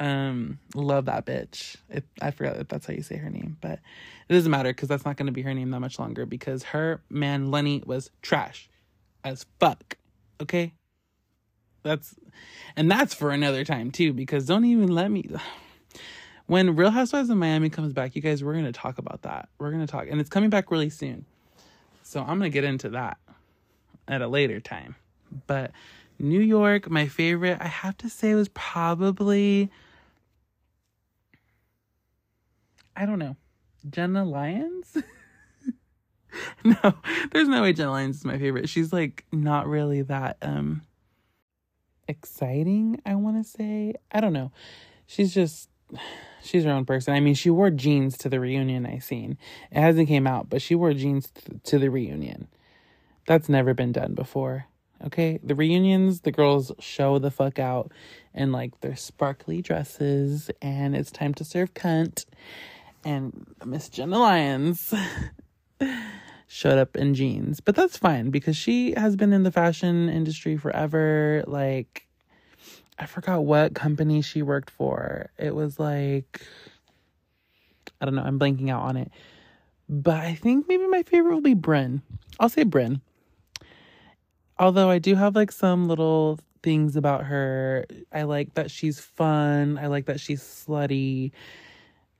[0.00, 1.76] Um, love that bitch.
[1.90, 3.78] It, I forgot if that's how you say her name, but
[4.28, 6.62] it doesn't matter because that's not going to be her name that much longer because
[6.64, 8.68] her man Lenny was trash
[9.22, 9.98] as fuck.
[10.40, 10.72] Okay,
[11.82, 12.14] that's
[12.76, 15.28] and that's for another time too because don't even let me
[16.46, 19.48] when Real Housewives of Miami comes back, you guys, we're going to talk about that.
[19.58, 21.26] We're going to talk, and it's coming back really soon.
[22.02, 23.18] So I'm going to get into that
[24.08, 24.96] at a later time.
[25.46, 25.70] But
[26.18, 29.70] New York, my favorite, I have to say, was probably,
[32.96, 33.36] I don't know,
[33.88, 34.96] Jenna Lyons?
[36.64, 36.94] no,
[37.32, 38.68] there's no way Jenna Lyons is my favorite.
[38.68, 40.82] She's like not really that um
[42.08, 43.94] exciting, I want to say.
[44.10, 44.52] I don't know.
[45.06, 45.68] She's just
[46.42, 47.14] she's her own person.
[47.14, 49.38] I mean, she wore jeans to the reunion I seen.
[49.70, 51.32] It hasn't came out, but she wore jeans
[51.64, 52.48] to the reunion.
[53.26, 54.66] That's never been done before.
[55.02, 57.90] Okay, the reunions, the girls show the fuck out
[58.34, 62.26] in like their sparkly dresses, and it's time to serve cunt.
[63.04, 64.92] And Miss Jenna Lyons
[66.46, 70.56] showed up in jeans, but that's fine because she has been in the fashion industry
[70.56, 71.42] forever.
[71.46, 72.06] Like,
[72.98, 75.30] I forgot what company she worked for.
[75.38, 76.42] It was like
[78.00, 79.10] I don't know, I'm blanking out on it.
[79.88, 82.00] But I think maybe my favorite will be Brynn.
[82.38, 83.00] I'll say Brynn.
[84.58, 87.86] Although I do have like some little things about her.
[88.12, 89.78] I like that she's fun.
[89.78, 91.32] I like that she's slutty.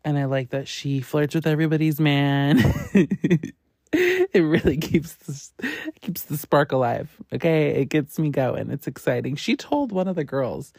[0.05, 2.59] And I like that she flirts with everybody's man.
[3.93, 7.15] it really keeps the, keeps the spark alive.
[7.33, 8.71] Okay, it gets me going.
[8.71, 9.37] It's exciting.
[9.37, 10.73] She told one of the girls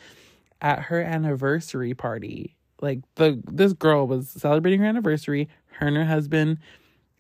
[0.61, 5.49] at her anniversary party, like the this girl was celebrating her anniversary.
[5.74, 6.59] Her and her husband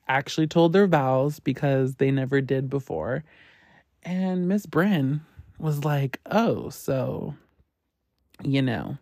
[0.07, 3.23] actually told their vows because they never did before.
[4.03, 5.21] And Miss Brynn
[5.59, 7.35] was like, "Oh, so
[8.43, 8.97] you know,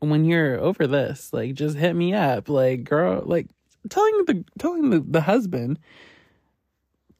[0.00, 3.48] when you're over this, like just hit me up, like girl, like
[3.88, 5.78] telling the telling the, the husband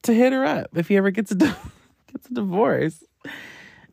[0.03, 3.03] to hit her up if he ever gets a gets a divorce."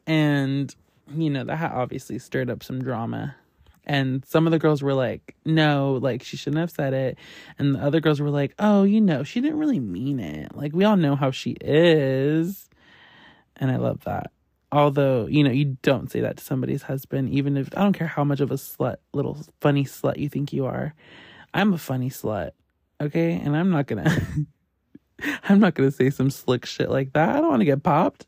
[0.06, 0.74] And
[1.14, 3.36] you know, that obviously stirred up some drama
[3.86, 7.18] and some of the girls were like, no, like she shouldn't have said it.
[7.58, 10.54] And the other girls were like, oh, you know, she didn't really mean it.
[10.56, 12.68] Like we all know how she is.
[13.56, 14.32] And I love that.
[14.74, 18.08] Although, you know, you don't say that to somebody's husband, even if I don't care
[18.08, 20.96] how much of a slut, little funny slut you think you are.
[21.54, 22.50] I'm a funny slut.
[23.00, 23.34] Okay.
[23.34, 24.20] And I'm not gonna,
[25.48, 27.28] I'm not gonna say some slick shit like that.
[27.28, 28.26] I don't wanna get popped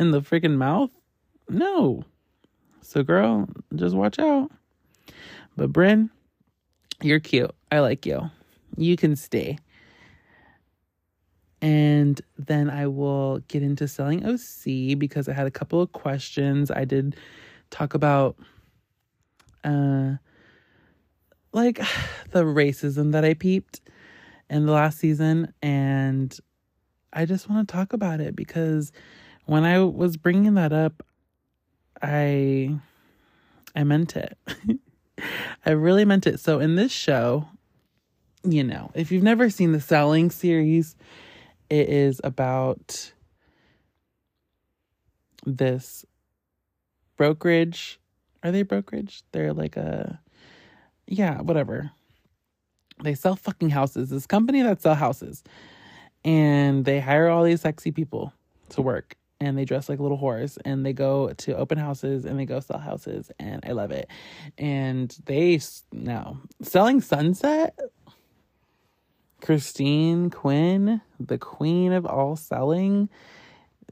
[0.00, 0.90] in the freaking mouth.
[1.48, 2.02] No.
[2.80, 4.50] So, girl, just watch out.
[5.56, 6.10] But Brynn,
[7.00, 7.54] you're cute.
[7.70, 8.32] I like you.
[8.76, 9.58] You can stay.
[11.62, 16.70] And then I will get into selling OC because I had a couple of questions.
[16.70, 17.16] I did
[17.70, 18.36] talk about
[19.64, 20.14] uh
[21.52, 21.78] like
[22.30, 23.80] the racism that I peeped
[24.50, 26.36] in the last season and
[27.12, 28.92] I just want to talk about it because
[29.46, 31.02] when I was bringing that up
[32.02, 32.76] I
[33.74, 34.36] I meant it.
[35.66, 36.40] I really meant it.
[36.40, 37.48] So in this show,
[38.44, 40.96] you know, if you've never seen the selling series,
[41.72, 43.12] it is about
[45.46, 46.04] this
[47.16, 47.98] brokerage.
[48.42, 49.22] Are they brokerage?
[49.32, 50.20] They're like a
[51.06, 51.90] yeah, whatever.
[53.02, 54.10] They sell fucking houses.
[54.10, 55.42] This company that sell houses.
[56.22, 58.34] And they hire all these sexy people
[58.68, 62.38] to work and they dress like little whores and they go to open houses and
[62.38, 64.08] they go sell houses and I love it.
[64.58, 65.58] And they
[65.90, 67.78] now selling Sunset.
[69.42, 73.10] Christine Quinn, the queen of all selling.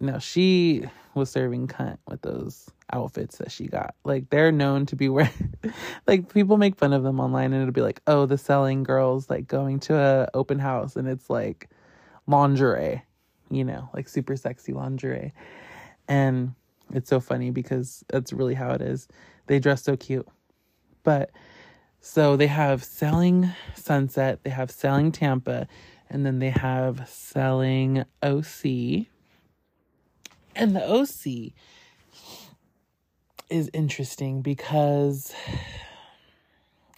[0.01, 0.85] No, she
[1.15, 3.95] was serving cunt with those outfits that she got.
[4.05, 5.55] Like they're known to be wearing
[6.07, 9.29] like people make fun of them online and it'll be like, "Oh, the selling girls
[9.29, 11.69] like going to a open house and it's like
[12.27, 13.03] lingerie."
[13.51, 15.33] you know, like super sexy lingerie.
[16.09, 16.55] And
[16.93, 19.09] it's so funny because that's really how it is.
[19.47, 20.29] They dress so cute.
[21.03, 21.31] But
[22.01, 25.69] so they have selling Sunset, they have selling Tampa,
[26.09, 29.07] and then they have selling OC.
[30.57, 31.53] And the OC
[33.49, 35.33] is interesting because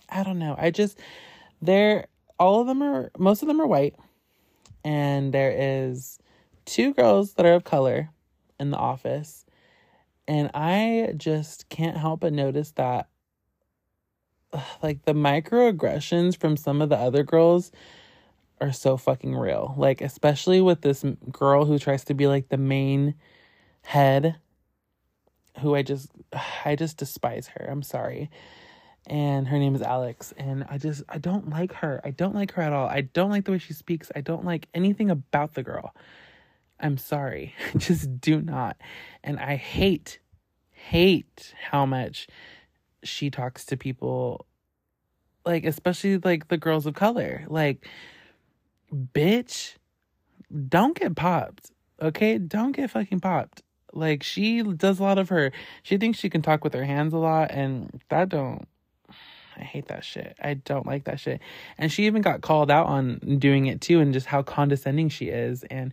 [0.08, 0.54] I don't know.
[0.58, 0.98] I just
[1.60, 2.06] they're
[2.38, 3.94] all of them are most of them are white
[4.84, 6.18] and there is
[6.64, 8.10] two girls that are of color
[8.58, 9.44] in the office.
[10.28, 13.08] And I just can't help but notice that
[14.82, 17.72] like the microaggressions from some of the other girls
[18.60, 19.74] are so fucking real.
[19.76, 23.14] Like especially with this girl who tries to be like the main
[23.82, 24.36] head
[25.60, 26.10] who I just
[26.64, 27.68] I just despise her.
[27.70, 28.30] I'm sorry.
[29.06, 32.00] And her name is Alex and I just I don't like her.
[32.04, 32.88] I don't like her at all.
[32.88, 34.12] I don't like the way she speaks.
[34.14, 35.92] I don't like anything about the girl.
[36.82, 37.54] I'm sorry.
[37.76, 38.76] Just do not.
[39.22, 40.18] And I hate,
[40.72, 42.26] hate how much
[43.02, 44.46] she talks to people,
[45.44, 47.44] like, especially like the girls of color.
[47.48, 47.86] Like,
[48.94, 49.76] bitch,
[50.68, 51.70] don't get popped.
[52.00, 52.38] Okay?
[52.38, 53.62] Don't get fucking popped.
[53.92, 57.12] Like, she does a lot of her, she thinks she can talk with her hands
[57.12, 58.66] a lot, and that don't.
[59.56, 60.34] I hate that shit.
[60.42, 61.40] I don't like that shit.
[61.76, 65.26] And she even got called out on doing it too, and just how condescending she
[65.26, 65.62] is.
[65.64, 65.92] And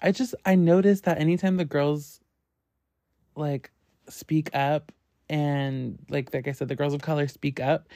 [0.00, 2.20] I just I noticed that anytime the girls
[3.36, 3.70] like
[4.08, 4.92] speak up
[5.28, 7.88] and like like I said the girls of color speak up,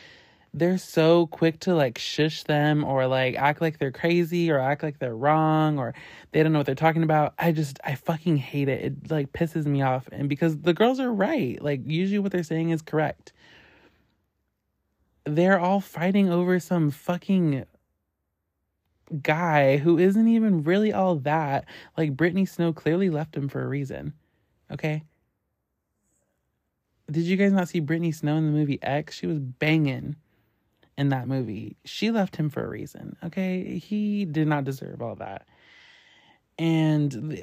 [0.54, 4.82] they're so quick to like shush them or like act like they're crazy or act
[4.82, 5.94] like they're wrong or
[6.32, 7.34] they don't know what they're talking about.
[7.38, 8.84] I just I fucking hate it.
[8.84, 11.62] It like pisses me off and because the girls are right.
[11.62, 13.32] Like usually what they're saying is correct.
[15.24, 17.66] They're all fighting over some fucking
[19.22, 21.66] guy who isn't even really all that.
[21.96, 24.14] Like Brittany Snow clearly left him for a reason.
[24.70, 25.02] Okay?
[27.10, 29.16] Did you guys not see Brittany Snow in the movie X?
[29.16, 30.16] She was banging
[30.98, 31.76] in that movie.
[31.84, 33.16] She left him for a reason.
[33.24, 33.78] Okay?
[33.78, 35.46] He did not deserve all that.
[36.58, 37.40] And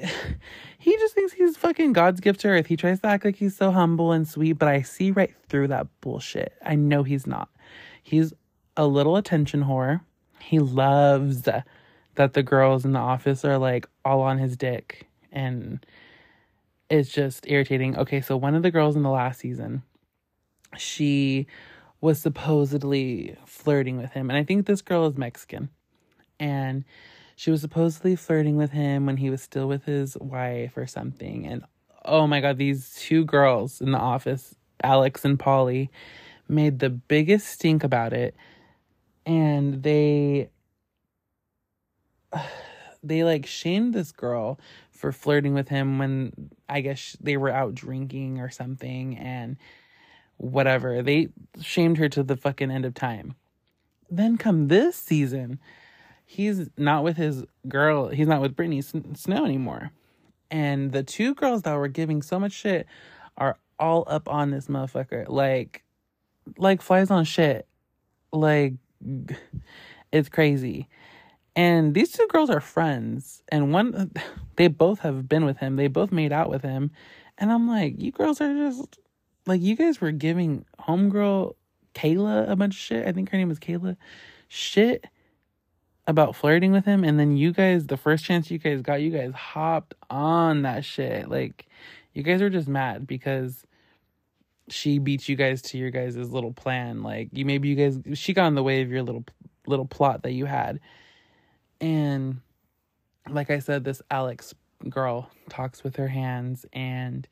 [0.78, 2.66] he just thinks he's fucking God's gift to earth.
[2.66, 5.68] He tries to act like he's so humble and sweet, but I see right through
[5.68, 6.52] that bullshit.
[6.64, 7.48] I know he's not.
[8.02, 8.32] He's
[8.76, 10.02] a little attention whore.
[10.38, 15.84] He loves that the girls in the office are like all on his dick and
[16.88, 17.96] it's just irritating.
[17.96, 19.82] Okay, so one of the girls in the last season,
[20.76, 21.46] she
[22.00, 24.30] was supposedly flirting with him.
[24.30, 25.70] And I think this girl is Mexican.
[26.38, 26.84] And
[27.34, 31.46] she was supposedly flirting with him when he was still with his wife or something.
[31.46, 31.64] And
[32.04, 35.90] oh my God, these two girls in the office, Alex and Polly,
[36.48, 38.36] made the biggest stink about it.
[39.24, 40.50] And they
[43.02, 44.58] they like shamed this girl
[44.96, 49.56] for flirting with him when I guess they were out drinking or something and
[50.38, 51.02] whatever.
[51.02, 51.28] They
[51.60, 53.34] shamed her to the fucking end of time.
[54.10, 55.58] Then come this season,
[56.24, 59.90] he's not with his girl, he's not with Brittany Snow anymore.
[60.50, 62.86] And the two girls that were giving so much shit
[63.36, 65.28] are all up on this motherfucker.
[65.28, 65.84] Like
[66.56, 67.66] like flies on shit.
[68.32, 68.74] Like
[70.12, 70.88] it's crazy.
[71.56, 73.42] And these two girls are friends.
[73.48, 74.12] And one,
[74.56, 75.76] they both have been with him.
[75.76, 76.90] They both made out with him.
[77.38, 78.98] And I'm like, you girls are just,
[79.46, 81.54] like, you guys were giving homegirl
[81.94, 83.06] Kayla a bunch of shit.
[83.06, 83.96] I think her name was Kayla.
[84.48, 85.06] Shit
[86.06, 87.02] about flirting with him.
[87.02, 90.84] And then you guys, the first chance you guys got, you guys hopped on that
[90.84, 91.28] shit.
[91.28, 91.66] Like,
[92.12, 93.64] you guys are just mad because
[94.68, 97.02] she beat you guys to your guys' little plan.
[97.02, 99.24] Like, you maybe you guys, she got in the way of your little,
[99.66, 100.80] little plot that you had
[101.80, 102.40] and
[103.28, 104.54] like I said, this Alex
[104.88, 107.26] girl talks with her hands and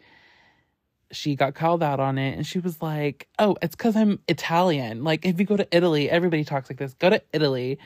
[1.13, 5.05] she got called out on it and she was like, Oh, it's because I'm Italian.
[5.05, 6.95] Like, if you go to Italy, everybody talks like this.
[6.95, 7.79] Go to Italy.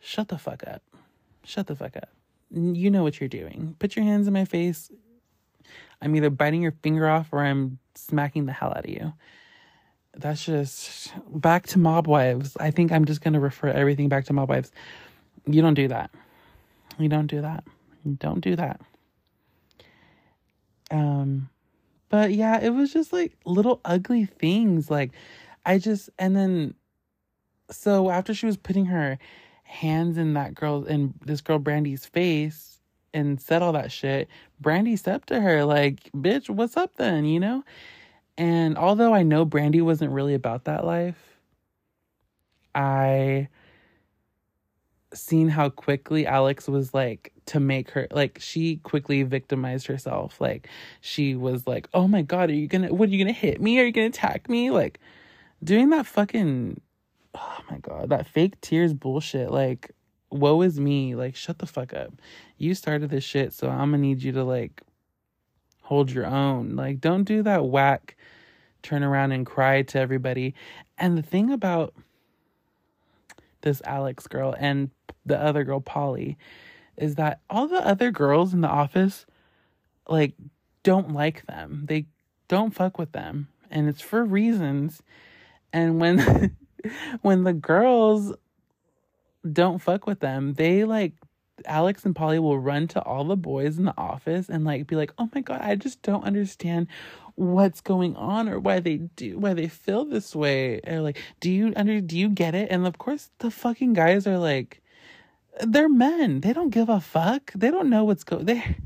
[0.00, 0.82] Shut the fuck up.
[1.44, 2.10] Shut the fuck up.
[2.50, 3.76] You know what you're doing.
[3.78, 4.90] Put your hands in my face.
[6.02, 9.12] I'm either biting your finger off or I'm smacking the hell out of you.
[10.14, 12.56] That's just back to mob wives.
[12.60, 14.70] I think I'm just going to refer everything back to mob wives.
[15.46, 16.10] You don't do that.
[16.98, 17.64] You don't do that.
[18.04, 18.80] You don't do that.
[20.90, 21.48] Um,
[22.08, 24.90] but yeah, it was just like little ugly things.
[24.90, 25.12] Like,
[25.64, 26.74] I just, and then,
[27.70, 29.18] so after she was putting her
[29.62, 32.80] hands in that girl, in this girl Brandy's face
[33.14, 34.28] and said all that shit,
[34.60, 37.64] Brandy stepped to her, like, bitch, what's up then, you know?
[38.36, 41.38] And although I know Brandy wasn't really about that life,
[42.74, 43.48] I
[45.14, 50.40] seen how quickly Alex was like to make her like she quickly victimized herself.
[50.40, 50.68] Like
[51.00, 53.40] she was like, "Oh my god, are you going to what are you going to
[53.40, 53.78] hit me?
[53.80, 54.98] Are you going to attack me?" Like
[55.62, 56.80] doing that fucking
[57.34, 59.50] oh my god, that fake tears bullshit.
[59.50, 59.90] Like
[60.30, 61.14] woe is me.
[61.14, 62.12] Like shut the fuck up.
[62.58, 64.82] You started this shit, so I'm going to need you to like
[65.82, 66.76] hold your own.
[66.76, 68.16] Like don't do that whack
[68.82, 70.54] turn around and cry to everybody.
[70.98, 71.94] And the thing about
[73.62, 74.90] this Alex girl and
[75.24, 76.36] the other girl, Polly,
[76.96, 79.26] is that all the other girls in the office,
[80.08, 80.34] like,
[80.82, 81.84] don't like them.
[81.88, 82.06] They
[82.48, 83.48] don't fuck with them.
[83.70, 85.02] And it's for reasons.
[85.72, 86.56] And when
[87.22, 88.34] when the girls
[89.50, 91.14] don't fuck with them, they like
[91.66, 94.96] Alex and Polly will run to all the boys in the office and like be
[94.96, 96.88] like, "Oh my god, I just don't understand
[97.42, 101.50] what's going on or why they do why they feel this way." Or like, "Do
[101.50, 104.82] you under do you get it?" And of course, the fucking guys are like
[105.60, 106.40] they're men.
[106.40, 107.52] They don't give a fuck.
[107.54, 108.76] They don't know what's going they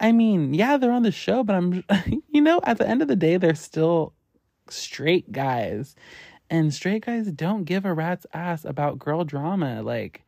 [0.00, 1.84] I mean, yeah, they're on the show, but I'm
[2.30, 4.12] you know, at the end of the day, they're still
[4.68, 5.94] straight guys.
[6.50, 9.82] And straight guys don't give a rat's ass about girl drama.
[9.82, 10.24] Like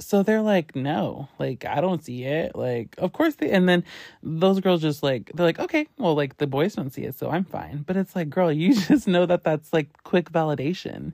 [0.00, 2.56] so they're like no like i don't see it.
[2.56, 3.84] Like of course they and then
[4.22, 7.30] those girls just like they're like okay well like the boys don't see it so
[7.30, 7.84] i'm fine.
[7.86, 11.12] But it's like girl you just know that that's like quick validation.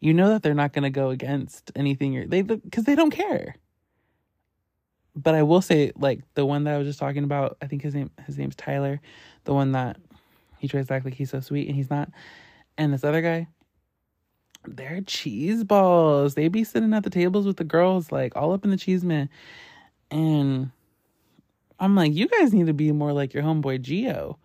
[0.00, 3.10] You know that they're not going to go against anything you're they because they don't
[3.10, 3.56] care.
[5.14, 7.82] But i will say like the one that i was just talking about i think
[7.82, 9.00] his name his name's tyler
[9.44, 9.96] the one that
[10.58, 12.10] he tries to act like he's so sweet and he's not
[12.78, 13.48] and this other guy
[14.66, 16.34] they're cheese balls.
[16.34, 19.04] They be sitting at the tables with the girls, like all up in the cheese
[19.04, 19.28] man.
[20.10, 20.70] And
[21.78, 24.36] I'm like, you guys need to be more like your homeboy Gio.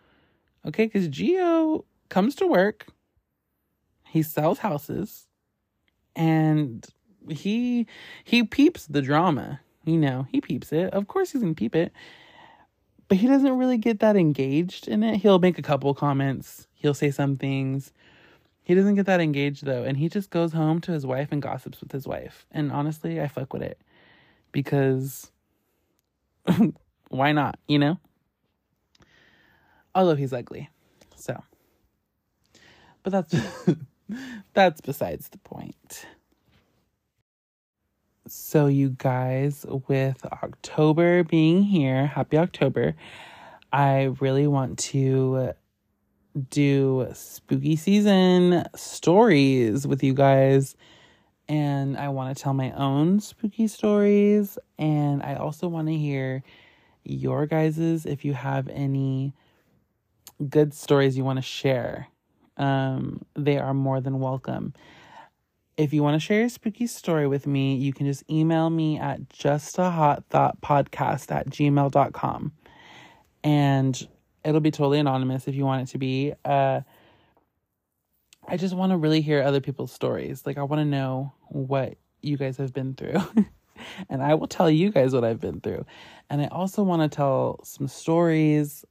[0.65, 2.87] Okay, because Gio comes to work,
[4.07, 5.27] he sells houses,
[6.15, 6.85] and
[7.29, 7.87] he
[8.23, 9.59] he peeps the drama.
[9.83, 10.93] You know, he peeps it.
[10.93, 11.91] Of course he's gonna peep it.
[13.07, 15.17] But he doesn't really get that engaged in it.
[15.17, 17.91] He'll make a couple comments, he'll say some things
[18.65, 21.39] he doesn't get that engaged though, and he just goes home to his wife and
[21.39, 22.47] gossips with his wife.
[22.51, 23.79] And honestly, I fuck with it
[24.51, 25.31] because
[27.09, 27.99] why not, you know?
[29.93, 30.69] Although he's ugly.
[31.15, 31.41] So,
[33.03, 33.35] But that's
[34.53, 36.07] that's besides the point.
[38.27, 42.95] So, you guys, with October being here, happy October,
[43.71, 45.53] I really want to
[46.49, 50.75] do spooky season stories with you guys.
[51.47, 54.57] And I want to tell my own spooky stories.
[54.77, 56.43] And I also want to hear
[57.03, 59.33] your guys's if you have any
[60.49, 62.07] good stories you want to share.
[62.57, 64.73] Um, they are more than welcome.
[65.77, 68.97] If you want to share a spooky story with me, you can just email me
[68.97, 72.53] at Just a Hot Thot podcast at gmail.com.
[73.43, 74.07] And
[74.45, 76.33] it'll be totally anonymous if you want it to be.
[76.43, 76.81] Uh,
[78.47, 80.45] I just want to really hear other people's stories.
[80.45, 83.21] Like, I want to know what you guys have been through.
[84.09, 85.85] and I will tell you guys what I've been through.
[86.29, 88.85] And I also want to tell some stories,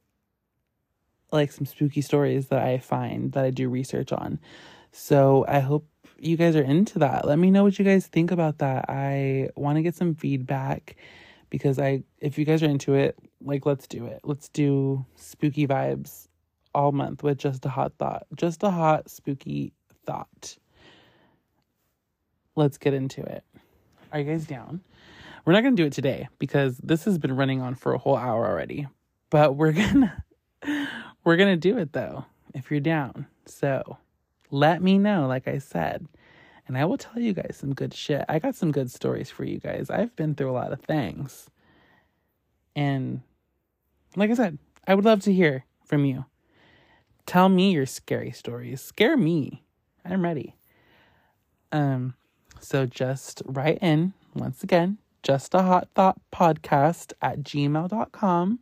[1.31, 4.39] like some spooky stories that I find that I do research on.
[4.91, 5.87] So I hope
[6.17, 7.25] you guys are into that.
[7.25, 8.85] Let me know what you guys think about that.
[8.89, 10.95] I want to get some feedback
[11.55, 14.19] because I if you guys are into it, like let's do it.
[14.25, 16.27] Let's do spooky vibes
[16.73, 18.27] all month with Just a Hot Thot.
[18.35, 19.71] Just a hot spooky
[20.05, 20.57] thought.
[22.57, 23.45] Let's get into it.
[24.11, 24.81] Are you guys down?
[25.45, 27.97] We're not going to do it today because this has been running on for a
[27.97, 28.87] whole hour already.
[29.29, 30.11] But we're going
[30.65, 30.87] to
[31.23, 33.27] we're going to do it though if you're down.
[33.45, 33.97] So,
[34.51, 36.05] let me know, like I said.
[36.67, 38.25] And I will tell you guys some good shit.
[38.27, 39.89] I got some good stories for you guys.
[39.89, 41.49] I've been through a lot of things.
[42.75, 43.21] And
[44.15, 44.57] like I said,
[44.87, 46.25] I would love to hear from you.
[47.25, 48.81] Tell me your scary stories.
[48.81, 49.63] Scare me.
[50.03, 50.55] I'm ready.
[51.71, 52.15] Um,
[52.59, 58.59] so just write in once again, Just a Hot Thot podcast at gmail.com.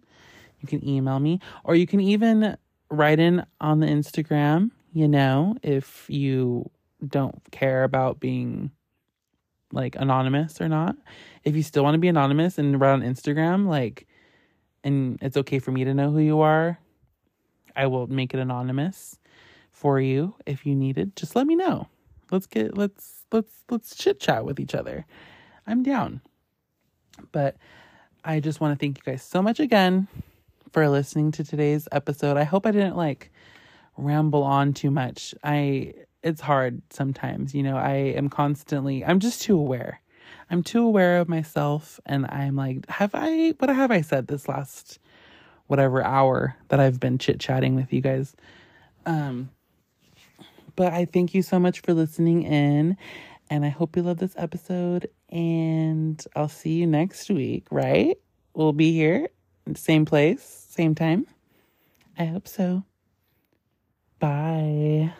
[0.60, 2.58] You can email me or you can even
[2.90, 6.70] write in on the Instagram you know, if you
[7.08, 8.72] don't care about being
[9.72, 10.96] like anonymous or not.
[11.44, 14.08] If you still want to be anonymous and write on Instagram, like,
[14.84, 16.78] and it's okay for me to know who you are,
[17.76, 19.18] I will make it anonymous
[19.72, 21.16] for you if you need it.
[21.16, 21.88] Just let me know.
[22.32, 25.06] Let's get let's let's let's chit chat with each other.
[25.68, 26.22] I'm down.
[27.32, 27.58] But
[28.24, 30.08] I just want to thank you guys so much again
[30.72, 32.38] for listening to today's episode.
[32.38, 33.32] I hope I didn't like
[33.98, 35.36] ramble on too much.
[35.44, 35.94] I
[36.24, 37.78] it's hard sometimes, you know.
[37.78, 40.02] I am constantly I'm just too aware.
[40.50, 44.48] I'm too aware of myself and I'm like, have I what have I said this
[44.48, 45.00] last
[45.68, 48.36] whatever hour that I've been chit-chatting with you guys?
[49.06, 49.50] Um
[50.76, 52.98] but I thank you so much for listening in
[53.50, 58.18] and I hope you love this episode and I'll see you next week, right?
[58.54, 59.30] We'll be here,
[59.76, 61.28] same place, same time.
[62.18, 62.84] I hope so.
[64.20, 65.12] Bye.